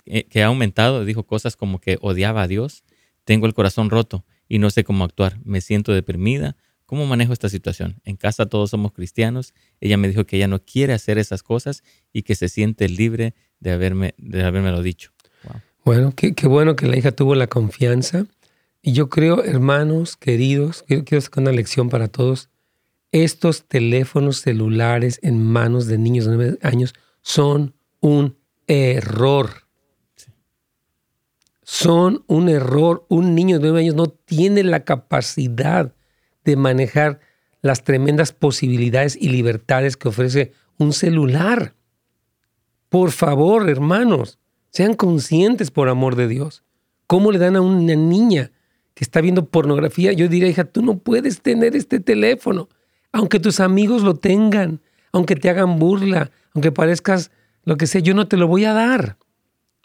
[0.07, 2.85] eh, que, ha aumentado, dijo cosas como que odiaba a Dios,
[3.25, 6.57] tengo el corazón roto y no sé cómo actuar, me siento deprimida.
[6.85, 8.03] ¿Cómo manejo esta situación?
[8.05, 9.55] En casa todos somos cristianos.
[9.81, 13.35] Ella me dijo que ella no quiere hacer esas cosas y que se siente libre
[13.61, 15.11] de haberme, de dicho.
[15.87, 18.27] Bueno, qué, bueno que la hija tuvo la confianza.
[18.83, 22.51] Y yo creo, hermanos, queridos, quiero, quiero sacar una lección para todos.
[23.11, 29.62] Estos teléfonos celulares en manos de niños de 9 años son un error.
[31.75, 33.07] Son un error.
[33.09, 35.95] Un niño de 9 años no tiene la capacidad
[36.45, 37.21] de manejar
[37.63, 41.75] las tremendas posibilidades y libertades que ofrece un celular.
[42.91, 46.63] Por favor, hermanos, sean conscientes por amor de Dios.
[47.07, 48.53] ¿Cómo le dan a una niña
[48.93, 50.13] que está viendo pornografía?
[50.13, 52.69] Yo diría, hija, tú no puedes tener este teléfono,
[53.13, 57.31] aunque tus amigos lo tengan, aunque te hagan burla, aunque parezcas
[57.65, 59.17] lo que sea, yo no te lo voy a dar.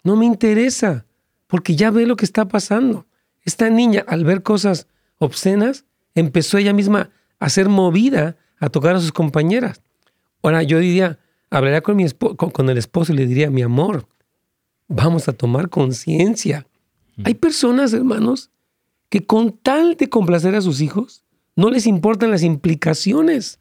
[0.04, 1.06] No me interesa,
[1.48, 3.06] porque ya ve lo que está pasando.
[3.42, 4.86] Esta niña, al ver cosas
[5.18, 5.84] obscenas,
[6.14, 9.82] empezó ella misma a ser movida a tocar a sus compañeras.
[10.42, 11.18] Ahora yo diría,
[11.50, 14.06] hablaría con, mi con, el esposo y le diría, mi amor,
[14.86, 16.66] vamos a tomar conciencia.
[17.24, 18.50] Hay personas, hermanos,
[19.08, 21.24] que con tal de complacer a sus hijos,
[21.56, 23.58] no les importan las implicaciones.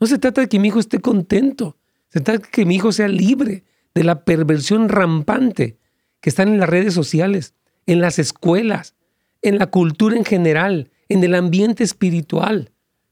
[0.00, 1.76] No se trata de que mi hijo esté contento,
[2.08, 3.64] se trata de que mi hijo sea libre
[3.94, 5.78] de la perversión rampante
[6.24, 7.52] que están en las redes sociales,
[7.84, 8.94] en las escuelas,
[9.42, 12.70] en la cultura en general, en el ambiente espiritual.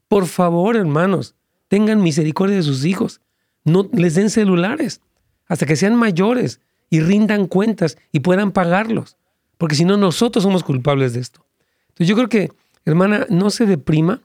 [0.08, 1.34] Por favor, hermanos,
[1.68, 3.20] tengan misericordia de sus hijos.
[3.64, 5.02] No les den celulares
[5.46, 9.18] hasta que sean mayores y rindan cuentas y puedan pagarlos.
[9.58, 11.44] Porque si no, nosotros somos culpables de esto.
[11.88, 12.50] Entonces yo creo que,
[12.86, 14.22] hermana, no se deprima,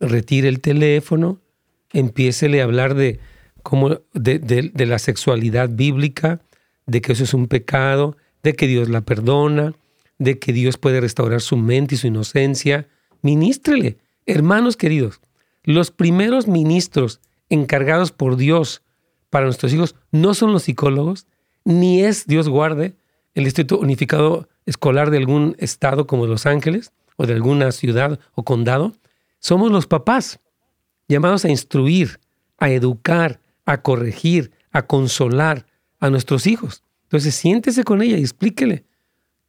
[0.00, 1.40] retire el teléfono,
[1.94, 3.20] empiécele a hablar de,
[3.62, 6.42] cómo, de, de la sexualidad bíblica,
[6.86, 9.74] de que eso es un pecado, de que Dios la perdona,
[10.18, 12.88] de que Dios puede restaurar su mente y su inocencia.
[13.22, 13.98] Ministrele.
[14.24, 15.20] Hermanos queridos,
[15.62, 18.82] los primeros ministros encargados por Dios
[19.30, 21.26] para nuestros hijos no son los psicólogos,
[21.64, 22.94] ni es, Dios guarde,
[23.34, 28.44] el Distrito Unificado Escolar de algún estado como Los Ángeles o de alguna ciudad o
[28.44, 28.94] condado.
[29.38, 30.40] Somos los papás
[31.08, 32.18] llamados a instruir,
[32.58, 35.66] a educar, a corregir, a consolar
[36.00, 36.82] a nuestros hijos.
[37.04, 38.84] Entonces siéntese con ella y explíquele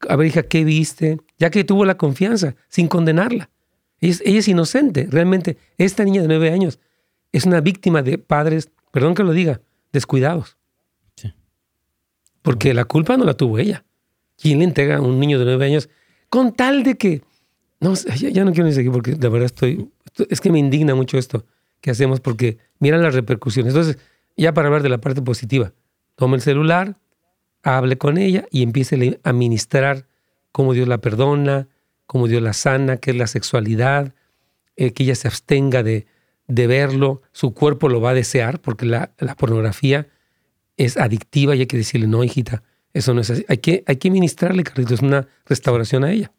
[0.08, 1.18] a ver, hija, ¿qué viste?
[1.38, 3.50] Ya que tuvo la confianza, sin condenarla.
[4.00, 5.58] Ella es, inocente, realmente.
[5.78, 6.80] Esta niña de nueve años
[7.32, 10.58] es una víctima de padres, perdón que lo diga, descuidados.
[11.16, 11.34] Sí.
[12.42, 13.86] Porque la culpa no la tuvo ella.
[14.38, 15.90] ¿Quién le entrega a un niño de nueve años
[16.30, 17.24] con tal de que...
[17.80, 19.90] No, ya, no quiero ni seguir porque de verdad estoy...
[20.30, 21.46] Es que me indigna mucho esto
[21.82, 23.74] que hacemos porque miran las repercusiones.
[23.74, 23.98] Entonces,
[24.36, 25.74] ya para hablar de la parte positiva,
[26.18, 26.98] toma el celular,
[27.64, 30.08] hable con ella y empiece a ministrar
[30.52, 31.70] cómo Dios la perdona,
[32.08, 34.14] cómo Dios la sana, qué es la sexualidad,
[34.76, 36.08] eh, que ella se abstenga de,
[36.48, 40.08] de, verlo, su cuerpo lo va a desear porque la, pornografía
[40.76, 42.64] es adictiva y hay que decirle, no, hijita,
[42.94, 43.46] eso no es así.
[43.48, 46.32] Hay que, hay que ministrarle, Carlitos, una restauración a ella.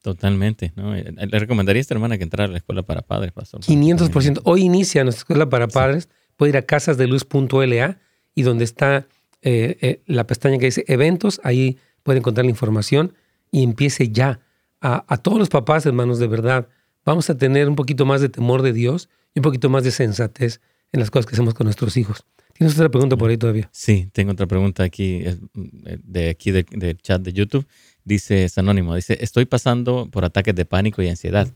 [0.00, 0.72] Totalmente.
[0.76, 0.96] ¿no?
[0.96, 3.60] Eh, le recomendaría a esta hermana que entrara a la escuela para padres, pastor.
[3.60, 4.40] 500%.
[4.44, 6.08] Hoy inicia nuestra escuela para padres.
[6.36, 7.98] Puede ir a casasdeluz.la
[8.40, 9.06] y donde está
[9.42, 13.12] eh, eh, la pestaña que dice eventos, ahí puede encontrar la información
[13.52, 14.40] y empiece ya
[14.80, 16.66] a, todos los papás, hermanos, de verdad.
[17.04, 19.90] Vamos a tener un poquito más de temor de Dios y un poquito más de
[19.90, 22.24] sensatez en las cosas que hacemos con nuestros hijos.
[22.54, 23.68] ¿Tienes otra pregunta por ahí todavía?
[23.72, 25.22] Sí, tengo otra pregunta aquí,
[25.52, 27.66] de aquí del chat de YouTube.
[28.04, 31.46] Dice, es anónimo, dice, estoy pasando por ataques de pánico y ansiedad.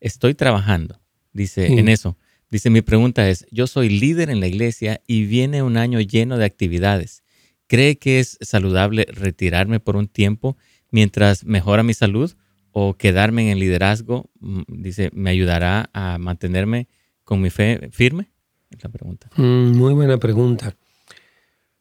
[0.00, 1.00] Estoy trabajando,
[1.32, 2.16] dice, en eso.
[2.52, 6.36] Dice, mi pregunta es, yo soy líder en la iglesia y viene un año lleno
[6.36, 7.22] de actividades.
[7.66, 10.58] ¿Cree que es saludable retirarme por un tiempo
[10.90, 12.30] mientras mejora mi salud
[12.70, 14.28] o quedarme en el liderazgo?
[14.40, 16.88] Mm, dice, ¿me ayudará a mantenerme
[17.24, 18.30] con mi fe firme?
[18.68, 19.30] Es la pregunta.
[19.36, 20.76] Mm, muy buena pregunta.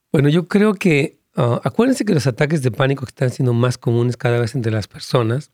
[0.10, 4.16] Bueno, yo creo que, ah, acuérdense que los ataques de pánico están siendo más comunes
[4.16, 5.52] cada vez entre las personas,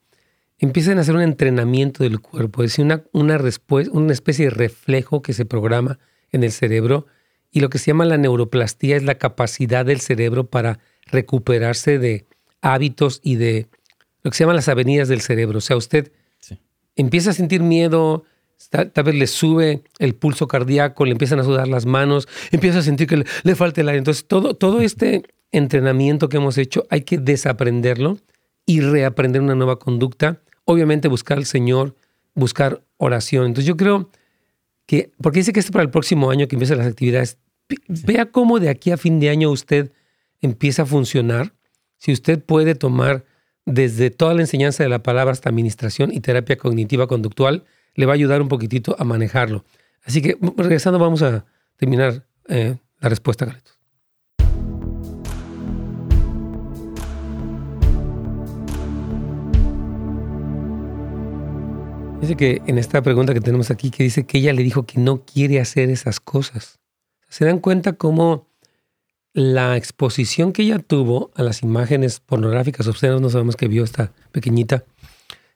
[0.58, 4.50] empiezan a hacer un entrenamiento del cuerpo, es decir, una, una, respuesta, una especie de
[4.50, 5.98] reflejo que se programa
[6.30, 7.06] en el cerebro
[7.50, 12.26] y lo que se llama la neuroplastía es la capacidad del cerebro para recuperarse de
[12.60, 13.68] hábitos y de
[14.22, 15.58] lo que se llaman las avenidas del cerebro.
[15.58, 16.12] O sea, usted
[16.96, 18.24] empieza a sentir miedo,
[18.70, 22.82] tal, vez le sube el pulso cardíaco, le empiezan a sudar las manos, empieza a
[22.82, 23.98] sentir que le, falta el aire.
[23.98, 28.18] Entonces, todo, todo este entrenamiento que hemos hecho hay que desaprenderlo
[28.66, 30.42] y reaprender una nueva conducta.
[30.70, 31.96] Obviamente buscar al Señor,
[32.34, 33.46] buscar oración.
[33.46, 34.10] Entonces yo creo
[35.22, 37.38] porque dice que es para el próximo año que empiezan las actividades.
[37.88, 39.92] Vea cómo de aquí a fin de año usted
[40.42, 41.54] empieza a funcionar.
[41.96, 43.24] Si usted puede tomar
[43.64, 47.64] desde toda la enseñanza de la palabra hasta administración y terapia cognitiva conductual,
[47.94, 49.64] le va a ayudar un poquitito a manejarlo.
[50.04, 51.46] Así que regresando vamos a
[51.76, 53.77] terminar eh, la respuesta, Carlitos.
[62.20, 64.98] Dice que en esta pregunta que tenemos aquí, que dice que ella le dijo que
[64.98, 66.80] no quiere hacer esas cosas.
[67.28, 68.48] ¿Se dan cuenta cómo
[69.32, 74.12] la exposición que ella tuvo a las imágenes pornográficas obscenas, no sabemos que vio esta
[74.32, 74.84] pequeñita,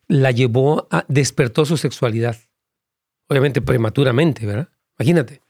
[0.07, 2.37] la llevó a, despertó su sexualidad.
[3.29, 4.69] Obviamente prematuramente, ¿verdad?
[4.99, 5.43] Imagínate.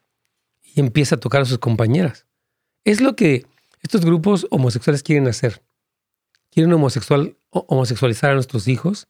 [0.62, 2.26] Y empieza a tocar a sus compañeras.
[2.84, 3.44] Es lo que
[3.82, 5.62] estos grupos homosexuales quieren hacer.
[6.50, 9.08] Quieren homosexual, homosexualizar a nuestros hijos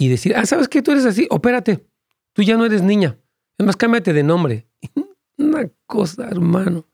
[0.00, 0.80] y decir, ah, ¿sabes qué?
[0.80, 1.84] Tú eres así, opérate.
[2.32, 3.18] Tú ya no eres niña.
[3.58, 4.66] Es más, cámbiate de nombre.
[5.36, 6.86] Una cosa, hermano.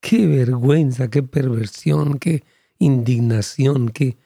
[0.00, 2.42] Qué vergüenza, qué perversión, qué
[2.80, 4.16] indignación, qué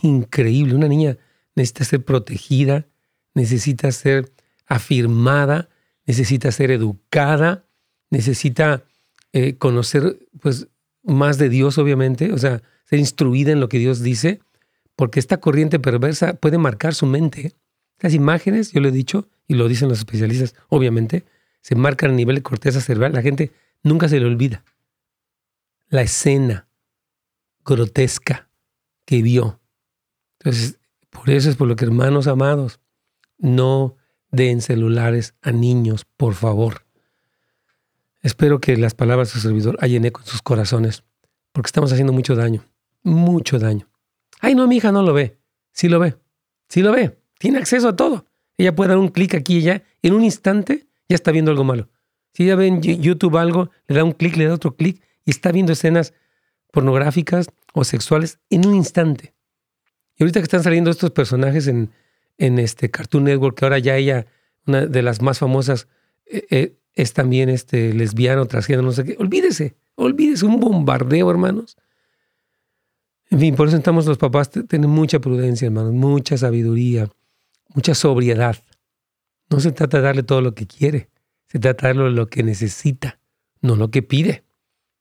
[0.00, 0.76] increíble.
[0.76, 1.18] Una niña
[1.56, 2.86] necesita ser protegida,
[3.34, 4.32] necesita ser
[4.68, 5.68] afirmada,
[6.04, 7.64] necesita ser educada,
[8.10, 8.84] necesita
[9.32, 10.68] eh, conocer pues
[11.02, 14.38] más de Dios, obviamente, o sea, ser instruida en lo que Dios dice,
[14.96, 17.54] porque esta corriente perversa puede marcar su mente.
[18.00, 21.24] Las imágenes, yo lo he dicho, y lo dicen los especialistas, obviamente,
[21.60, 23.12] se marcan a nivel de corteza cerebral.
[23.12, 24.64] La gente nunca se le olvida.
[25.88, 26.68] La escena
[27.64, 28.48] grotesca
[29.04, 29.60] que vio.
[30.40, 30.78] Entonces,
[31.10, 32.80] por eso es por lo que, hermanos amados,
[33.38, 33.96] no
[34.30, 36.84] den celulares a niños, por favor.
[38.22, 41.04] Espero que las palabras de su servidor hayan eco en sus corazones,
[41.52, 42.64] porque estamos haciendo mucho daño,
[43.02, 43.88] mucho daño.
[44.40, 45.38] Ay, no, mi hija no lo ve.
[45.72, 46.16] Sí lo ve,
[46.68, 47.18] sí lo ve.
[47.38, 48.26] Tiene acceso a todo.
[48.56, 49.82] Ella puede dar un clic aquí y ya.
[50.02, 51.88] En un instante ya está viendo algo malo.
[52.32, 55.30] Si ella ve en YouTube algo, le da un clic, le da otro clic y
[55.30, 56.14] está viendo escenas
[56.70, 59.34] pornográficas o sexuales en un instante.
[60.16, 61.90] Y ahorita que están saliendo estos personajes en,
[62.38, 64.26] en este Cartoon Network, que ahora ya ella,
[64.66, 65.88] una de las más famosas,
[66.26, 69.16] eh, eh, es también este lesbiano, transgénero, no sé qué.
[69.18, 71.76] Olvídese, olvídese, un bombardeo, hermanos.
[73.30, 77.08] En fin, por eso estamos los papás, tienen mucha prudencia, hermanos, mucha sabiduría,
[77.74, 78.56] mucha sobriedad.
[79.50, 81.10] No se trata de darle todo lo que quiere,
[81.48, 83.18] se trata de darle lo que necesita,
[83.60, 84.44] no lo que pide.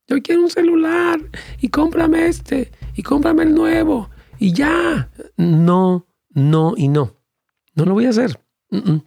[0.07, 1.19] Yo quiero un celular
[1.59, 4.09] y cómprame este y cómprame el nuevo
[4.39, 5.09] y ya.
[5.37, 7.15] No, no y no.
[7.73, 8.39] No lo voy a hacer.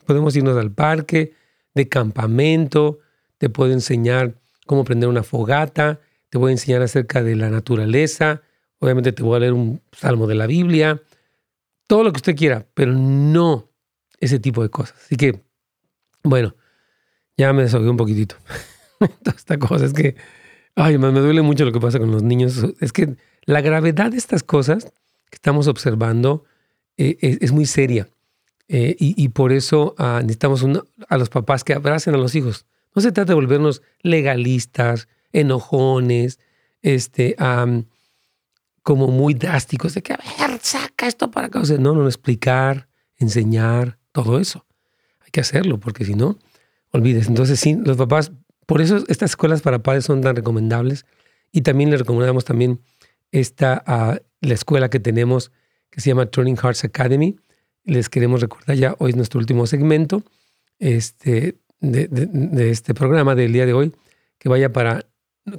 [0.06, 1.34] Podemos irnos al parque,
[1.74, 2.98] de campamento,
[3.38, 4.34] te puedo enseñar
[4.66, 8.42] cómo prender una fogata, te voy a enseñar acerca de la naturaleza,
[8.78, 11.02] obviamente te voy a leer un salmo de la Biblia,
[11.86, 13.70] todo lo que usted quiera, pero no
[14.20, 14.96] ese tipo de cosas.
[15.04, 15.42] Así que,
[16.22, 16.54] bueno,
[17.36, 18.36] ya me desahogué un poquitito.
[18.98, 20.16] Toda esta cosa es que,
[20.74, 22.64] ay, me duele mucho lo que pasa con los niños.
[22.80, 24.92] Es que la gravedad de estas cosas
[25.30, 26.44] que estamos observando
[26.96, 28.08] eh, es, muy seria.
[28.68, 30.66] Eh, y, por eso ah, necesitamos
[31.08, 32.66] a los papás que abracen a los hijos.
[32.94, 36.38] No se trata de volvernos legalistas, enojones,
[36.82, 37.34] este,
[38.88, 41.60] como muy drásticos, de que, a ver, saca esto para acá.
[41.78, 44.64] no, no, explicar, enseñar, todo eso.
[45.20, 46.38] Hay que hacerlo, porque si no,
[46.90, 47.28] olvides.
[47.28, 48.32] Entonces, sí, los papás,
[48.64, 51.04] por eso estas escuelas para padres son tan recomendables.
[51.52, 52.80] Y también les recomendamos también
[53.30, 55.52] esta, uh, la escuela que tenemos
[55.90, 57.36] que se llama Turning Hearts Academy.
[57.84, 60.22] Les queremos recordar ya, hoy es nuestro último segmento
[60.78, 63.92] este, de, de este programa del día de hoy,
[64.38, 65.04] que vaya para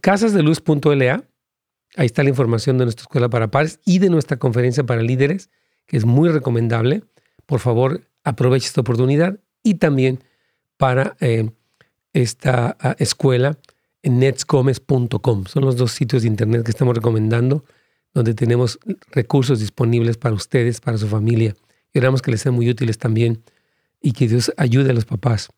[0.01, 1.29] casasdeluz.la
[1.95, 5.49] Ahí está la información de nuestra escuela para padres y de nuestra conferencia para líderes,
[5.87, 7.03] que es muy recomendable.
[7.45, 10.23] Por favor, aproveche esta oportunidad y también
[10.77, 11.49] para eh,
[12.13, 13.57] esta ah, escuela
[14.03, 15.45] en netscomes.com.
[15.45, 17.65] Son los dos sitios de internet que estamos recomendando,
[18.13, 18.79] donde tenemos
[19.11, 21.55] recursos disponibles para ustedes, para su familia.
[21.91, 23.41] Queremos que les sean muy útiles también
[23.99, 25.49] y que Dios ayude a los papás.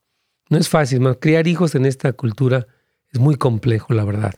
[0.49, 2.67] No es fácil, criar hijos en esta cultura
[3.11, 4.34] es muy complejo, la verdad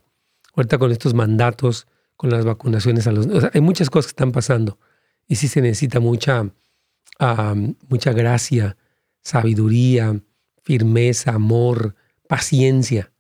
[0.56, 3.28] ahorita con estos mandatos, con las vacunaciones a los...
[3.54, 4.80] Hay muchas cosas que están pasando
[5.28, 6.50] y sí se necesita mucha,
[7.90, 8.78] mucha gracia,
[9.22, 10.22] sabiduría,
[10.62, 11.96] firmeza, amor,
[12.28, 13.12] paciencia,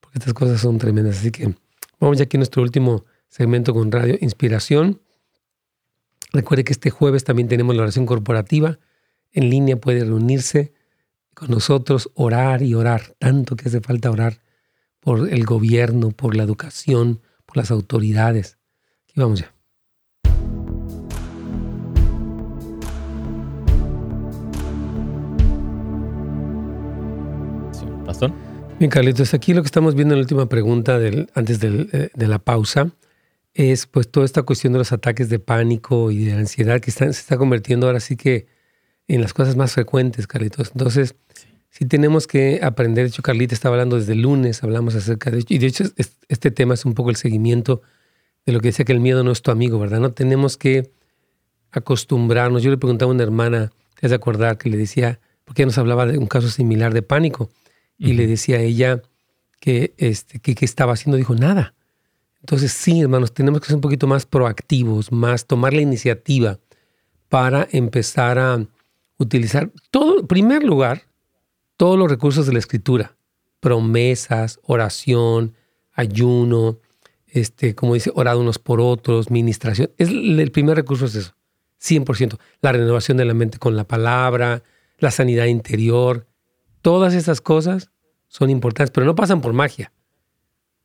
[0.00, 1.18] porque estas cosas son tremendas.
[1.18, 1.54] Así que
[1.98, 5.00] vamos ya aquí a nuestro último segmento con Radio Inspiración.
[6.32, 8.78] Recuerde que este jueves también tenemos la oración corporativa.
[9.32, 10.72] En línea puede reunirse
[11.34, 14.40] con nosotros, orar y orar, tanto que hace falta orar
[15.02, 18.56] por el gobierno, por la educación, por las autoridades.
[19.04, 19.52] Aquí vamos ya.
[28.06, 28.32] Pastor.
[28.78, 32.28] Bien, Carlitos, aquí lo que estamos viendo en la última pregunta del, antes eh, de
[32.28, 32.90] la pausa
[33.54, 37.06] es pues toda esta cuestión de los ataques de pánico y de ansiedad que se
[37.06, 38.46] está convirtiendo ahora sí que
[39.08, 40.70] en las cosas más frecuentes, Carlitos.
[40.72, 43.04] Entonces, sí tenemos que aprender.
[43.04, 45.84] De hecho, Carlita estaba hablando desde el lunes, hablamos acerca de y de hecho
[46.28, 47.82] este tema es un poco el seguimiento
[48.46, 50.00] de lo que decía que el miedo no es tu amigo, ¿verdad?
[50.00, 50.90] No tenemos que
[51.70, 52.62] acostumbrarnos.
[52.62, 55.68] Yo le preguntaba a una hermana, te has de acordar, que le decía, porque ella
[55.68, 57.50] nos hablaba de un caso similar de pánico,
[57.98, 59.00] y le decía a ella
[59.60, 61.74] que, este, que, estaba haciendo, dijo, nada.
[62.40, 66.58] Entonces sí, hermanos, tenemos que ser un poquito más proactivos, más tomar la iniciativa
[67.28, 68.66] para empezar a
[69.18, 71.02] utilizar todo, en primer lugar,
[71.82, 73.16] todos los recursos de la escritura,
[73.58, 75.56] promesas, oración,
[75.92, 76.78] ayuno,
[77.26, 79.90] este, como dice, orar unos por otros, ministración.
[79.98, 81.34] Es el primer recurso es eso,
[81.80, 82.38] 100%.
[82.60, 84.62] La renovación de la mente con la palabra,
[84.98, 86.28] la sanidad interior,
[86.82, 87.90] todas esas cosas
[88.28, 89.92] son importantes, pero no pasan por magia.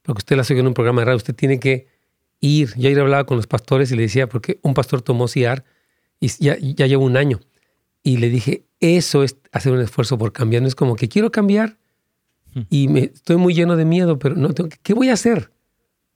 [0.01, 1.85] Porque usted las oye en un programa de radio, usted tiene que
[2.39, 2.73] ir.
[2.75, 5.63] Yo ayer hablaba con los pastores y le decía, porque un pastor tomó CIAR
[6.19, 7.39] y ya, ya lleva un año
[8.01, 10.61] Y le dije, eso es hacer un esfuerzo por cambiar.
[10.61, 11.77] No es como que quiero cambiar
[12.53, 12.61] Hmm.
[12.69, 15.51] y me, estoy muy lleno de miedo, pero no tengo, ¿qué voy a hacer?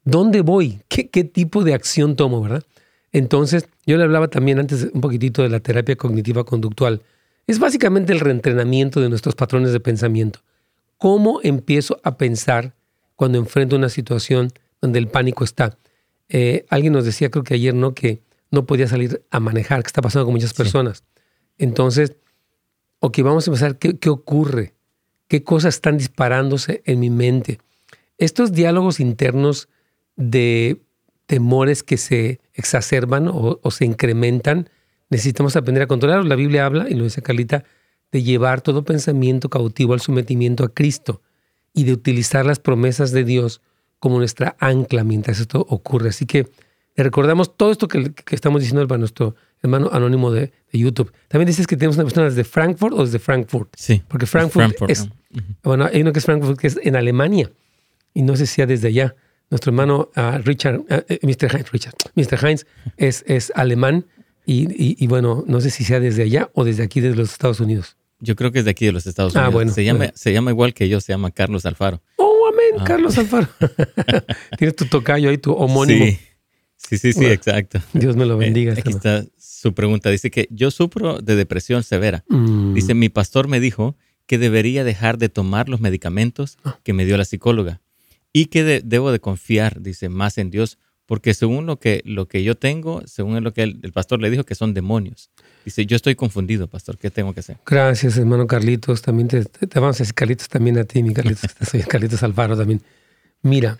[0.04, 0.80] ¿Dónde voy?
[0.88, 2.64] ¿Qué, ¿Qué tipo de acción tomo, verdad?
[3.12, 7.02] Entonces, yo le hablaba también antes un poquitito de la terapia cognitiva conductual.
[7.46, 10.40] Es básicamente el reentrenamiento de nuestros patrones de pensamiento.
[10.96, 12.74] ¿Cómo empiezo a pensar
[13.14, 15.76] cuando enfrento una situación donde el pánico está?
[16.28, 17.94] Eh, alguien nos decía, creo que ayer, ¿no?
[17.94, 21.04] Que no podía salir a manejar, que está pasando con muchas personas.
[21.58, 22.16] Entonces,
[23.02, 24.74] ok, vamos a empezar, ¿qué, ¿qué ocurre?
[25.26, 27.58] ¿Qué cosas están disparándose en mi mente?
[28.16, 29.68] Estos diálogos internos
[30.14, 30.80] de
[31.26, 34.70] temores que se exacerban o, se incrementan,
[35.10, 36.28] necesitamos aprender a controlarlos.
[36.28, 37.64] La Biblia habla, y lo dice Carlita,
[38.12, 41.22] de llevar todo pensamiento cautivo al sometimiento a Cristo
[41.74, 43.62] y de utilizar las promesas de Dios
[43.98, 46.10] como nuestra ancla mientras esto ocurre.
[46.10, 46.46] Así que
[46.96, 51.12] recordamos todo esto que, que estamos diciendo para nuestro hermano anónimo de, de, YouTube.
[51.28, 53.74] También dices que tenemos una persona desde Frankfurt o desde Frankfurt.
[53.76, 54.02] Sí.
[54.08, 55.12] Porque Frankfurt, Frankfurt es, ¿no?
[55.12, 55.56] uh -huh.
[55.62, 57.50] bueno, hay uno que es Frankfurt que es en Alemania
[58.14, 59.14] y no sé si sea desde allá.
[59.50, 60.84] Nuestro hermano uh, Richard, uh,
[61.26, 61.54] Mr.
[61.54, 62.44] Heinz, Richard, Mr.
[62.44, 64.06] Heinz es, es alemán
[64.46, 67.30] y, y, y, bueno, no sé si sea desde allá o desde aquí, desde los
[67.30, 67.96] Estados Unidos.
[68.18, 69.48] Yo creo que es de aquí, de los Estados Unidos.
[69.48, 69.72] Ah, bueno.
[69.72, 70.12] Se llama, bueno.
[70.16, 72.00] se llama igual que yo, se llama Carlos Alfaro.
[72.16, 72.84] Oh, amén, Ah.
[72.84, 73.48] Carlos Alfaro.
[74.58, 76.06] Tienes tu tocayo ahí, tu homónimo.
[76.06, 76.18] Sí,
[76.88, 77.80] sí, sí, sí Bueno, exacto.
[77.92, 78.72] Dios me lo bendiga.
[78.74, 80.10] Eh, aquí está su pregunta.
[80.10, 82.24] Dice que yo sufro de depresión severa.
[82.28, 82.74] Mm.
[82.74, 86.78] Dice, mi pastor me dijo que debería dejar de tomar los medicamentos Ah.
[86.82, 87.80] que me dio la psicóloga
[88.32, 92.26] y que de- debo de confiar, dice, más en Dios, porque según lo que, lo
[92.28, 95.30] que yo tengo, según lo que el, el pastor le dijo, que son demonios.
[95.64, 97.58] Dice, yo estoy confundido, pastor, ¿qué tengo que hacer?
[97.66, 99.02] Gracias, hermano Carlitos.
[99.02, 101.50] También te, te- te vamos a decir Carlitos también a ti, mi Carlitos.
[101.70, 102.80] Soy Carlitos Alfaro también.
[103.42, 103.78] Mira,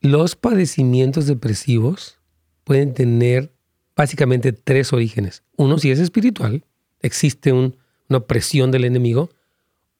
[0.00, 2.18] los padecimientos depresivos
[2.64, 3.52] pueden tener
[3.96, 5.42] básicamente tres orígenes.
[5.56, 6.64] Uno, si es espiritual,
[7.00, 7.76] existe un-
[8.08, 9.30] una opresión del enemigo.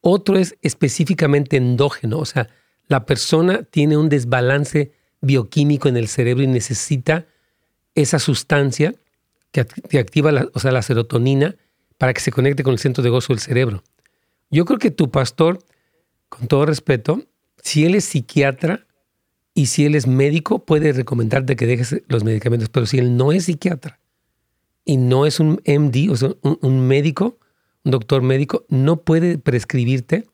[0.00, 2.48] Otro es específicamente endógeno, o sea,
[2.88, 7.26] la persona tiene un desbalance bioquímico en el cerebro y necesita
[7.94, 8.94] esa sustancia
[9.52, 11.56] que activa la, o sea, la serotonina
[11.98, 13.84] para que se conecte con el centro de gozo del cerebro.
[14.50, 15.58] Yo creo que tu pastor,
[16.28, 17.22] con todo respeto,
[17.62, 18.86] si él es psiquiatra
[19.54, 23.32] y si él es médico, puede recomendarte que dejes los medicamentos, pero si él no
[23.32, 23.98] es psiquiatra
[24.84, 27.38] y no es un MD, o sea, un, un médico,
[27.84, 30.26] un doctor médico, no puede prescribirte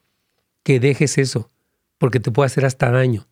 [0.62, 1.51] que dejes eso,
[1.99, 3.27] porque te puede hacer hasta daño.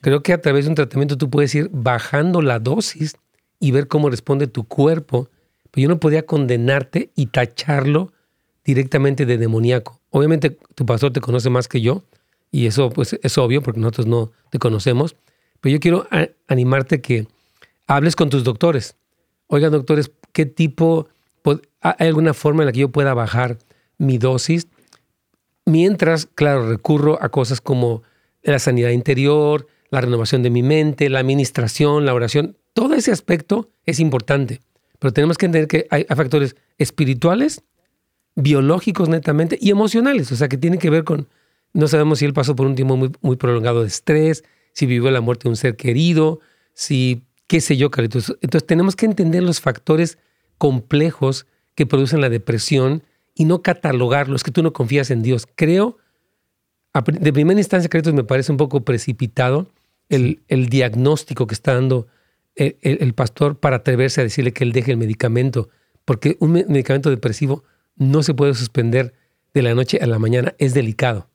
[0.00, 3.16] Creo que a través de un tratamiento tú puedes ir bajando la dosis
[3.60, 5.28] y ver cómo responde tu cuerpo.
[5.70, 8.12] Pero yo no podía condenarte y tacharlo
[8.64, 10.00] directamente de demoníaco.
[10.10, 12.04] Obviamente tu pastor te conoce más que yo
[12.54, 15.16] y eso pues es obvio porque nosotros no te conocemos.
[15.60, 16.06] Pero yo quiero
[16.46, 17.26] animarte que
[17.88, 18.94] hables con tus doctores.
[19.48, 21.08] Oigan, doctores, ¿qué tipo,
[21.80, 23.58] hay alguna forma en la que yo pueda bajar
[23.98, 24.68] mi dosis?
[25.64, 28.04] Mientras, claro, recurro a cosas como
[28.44, 32.56] la sanidad interior, la renovación de mi mente, la administración, la oración.
[32.72, 34.60] Todo ese aspecto es importante.
[35.00, 37.62] Pero tenemos que entender que hay factores espirituales,
[38.36, 40.30] biológicos netamente y emocionales.
[40.30, 41.26] O sea, que tienen que ver con,
[41.74, 45.10] no sabemos si él pasó por un tiempo muy, muy prolongado de estrés, si vivió
[45.10, 46.40] la muerte de un ser querido,
[46.72, 48.30] si, qué sé yo, Carlitos.
[48.40, 50.18] Entonces tenemos que entender los factores
[50.58, 53.02] complejos que producen la depresión
[53.34, 55.46] y no catalogarlos, que tú no confías en Dios.
[55.54, 55.98] Creo,
[57.20, 59.70] de primera instancia, Carlitos, me parece un poco precipitado
[60.08, 62.06] el, el diagnóstico que está dando
[62.54, 65.68] el, el- el pastor para atreverse a decirle que él deje el medicamento,
[66.04, 67.64] porque un me- medicamento depresivo
[67.96, 69.12] no se puede suspender
[69.54, 71.28] de la noche a la mañana, es delicado.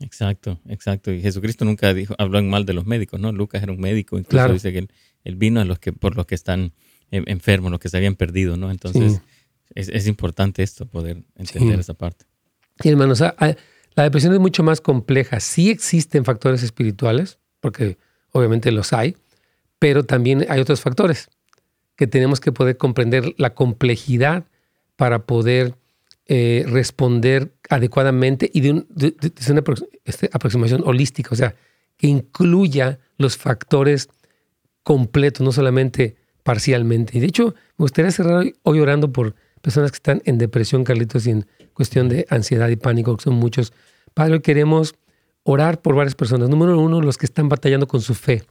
[0.00, 1.12] Exacto, exacto.
[1.12, 3.32] Y Jesucristo nunca dijo, habló en mal de los médicos, ¿no?
[3.32, 4.52] Lucas era un médico, incluso Claro.
[4.54, 4.90] dice que él,
[5.24, 6.72] él vino a los que, por los que están
[7.10, 8.70] eh, enfermos, los que se habían perdido, ¿no?
[8.70, 9.20] Entonces, Sí.
[9.74, 11.80] es, es importante esto, poder entender Sí.
[11.80, 12.26] esa parte.
[12.80, 13.54] Sí, hermanos, ah, ah,
[13.96, 15.40] la depresión es mucho más compleja.
[15.40, 17.96] Sí existen factores espirituales, porque
[18.30, 19.16] obviamente los hay,
[19.80, 21.28] pero también hay otros factores
[21.96, 24.44] que tenemos que poder comprender la complejidad
[24.96, 25.74] para poder
[26.28, 29.62] eh, responder adecuadamente y de, un- de- de- de una
[30.04, 31.54] este, aproximación holística, o sea,
[31.96, 34.08] que incluya los factores
[34.82, 37.16] completos, no solamente parcialmente.
[37.18, 41.26] Y de hecho, me gustaría cerrar hoy, orando por personas que están en depresión, Carlitos,
[41.26, 43.72] y en cuestión de ansiedad y pánico, que son muchos.
[44.14, 44.94] Padre, hoy queremos
[45.42, 46.48] orar por varias personas.
[46.48, 48.44] Número uno, los que están batallando con su fe.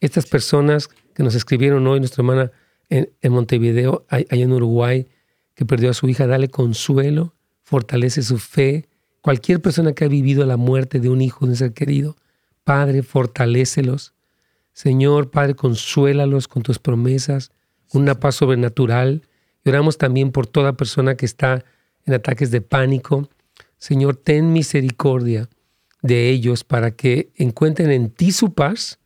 [0.00, 2.50] Estas personas que nos escribieron hoy, nuestra hermana
[2.88, 5.06] en, en Montevideo, allá en Uruguay,
[5.58, 7.34] que perdió a su hija, dale consuelo,
[7.64, 8.88] fortalece su fe.
[9.22, 12.14] Cualquier persona que ha vivido la muerte de un hijo, de un ser querido,
[12.62, 14.14] Padre, fortalécelos.
[14.72, 17.50] Señor, Padre, consuélalos con tus promesas,
[17.92, 19.26] una paz sobrenatural.
[19.64, 21.64] Y oramos también por toda persona que está
[22.06, 23.28] en ataques de pánico.
[23.78, 25.48] Señor, ten misericordia
[26.02, 29.00] de ellos para que encuentren en ti su paz,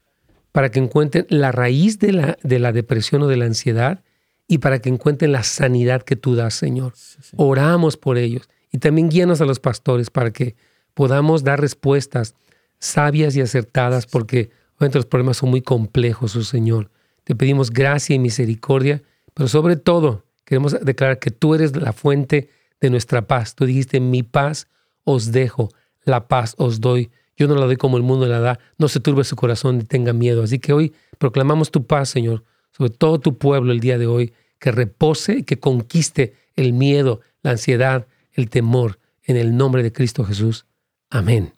[0.53, 4.05] para que encuentren la raíz de la, de la depresión o de la ansiedad
[4.53, 6.93] y para que encuentren la sanidad que tú das, Señor.
[7.37, 10.57] Oramos por ellos y también guíanos a los pastores para que
[10.93, 12.35] podamos dar respuestas
[12.79, 16.91] sabias y acertadas porque obviamente los problemas son muy complejos, oh Señor.
[17.25, 22.51] Te pedimos gracia y misericordia, pero sobre todo queremos declarar que tú eres la fuente
[22.79, 23.55] de nuestra paz.
[23.55, 24.69] Tú dijiste, mi paz
[25.05, 25.71] os dejo,
[26.05, 27.11] la paz os doy.
[27.39, 28.59] Yo no la doy como el mundo la da.
[28.77, 30.43] No se turbe su corazón ni tenga miedo.
[30.43, 32.45] Así que hoy proclamamos tu paz, Señor,
[32.77, 37.21] sobre todo tu pueblo el día de hoy, que repose y que conquiste el miedo,
[37.43, 40.67] la ansiedad, el temor, en el nombre de Cristo Jesús.
[41.11, 41.53] Amén.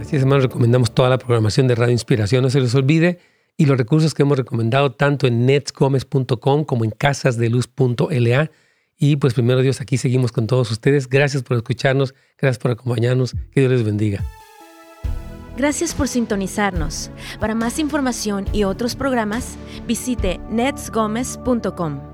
[0.00, 3.18] Así es, hermanos, recomendamos toda la programación de Radio Inspiración, no se les olvide,
[3.56, 8.50] y los recursos que hemos recomendado tanto en netsgomez.com como en casasdeluz.la.
[9.02, 11.08] Y pues primero Dios, aquí seguimos con todos ustedes.
[11.08, 14.22] Gracias por escucharnos, gracias por acompañarnos, que Dios les bendiga.
[15.56, 17.10] Gracias por sintonizarnos.
[17.40, 19.56] Para más información y otros programas,
[19.88, 22.11] visite netsgomez.com.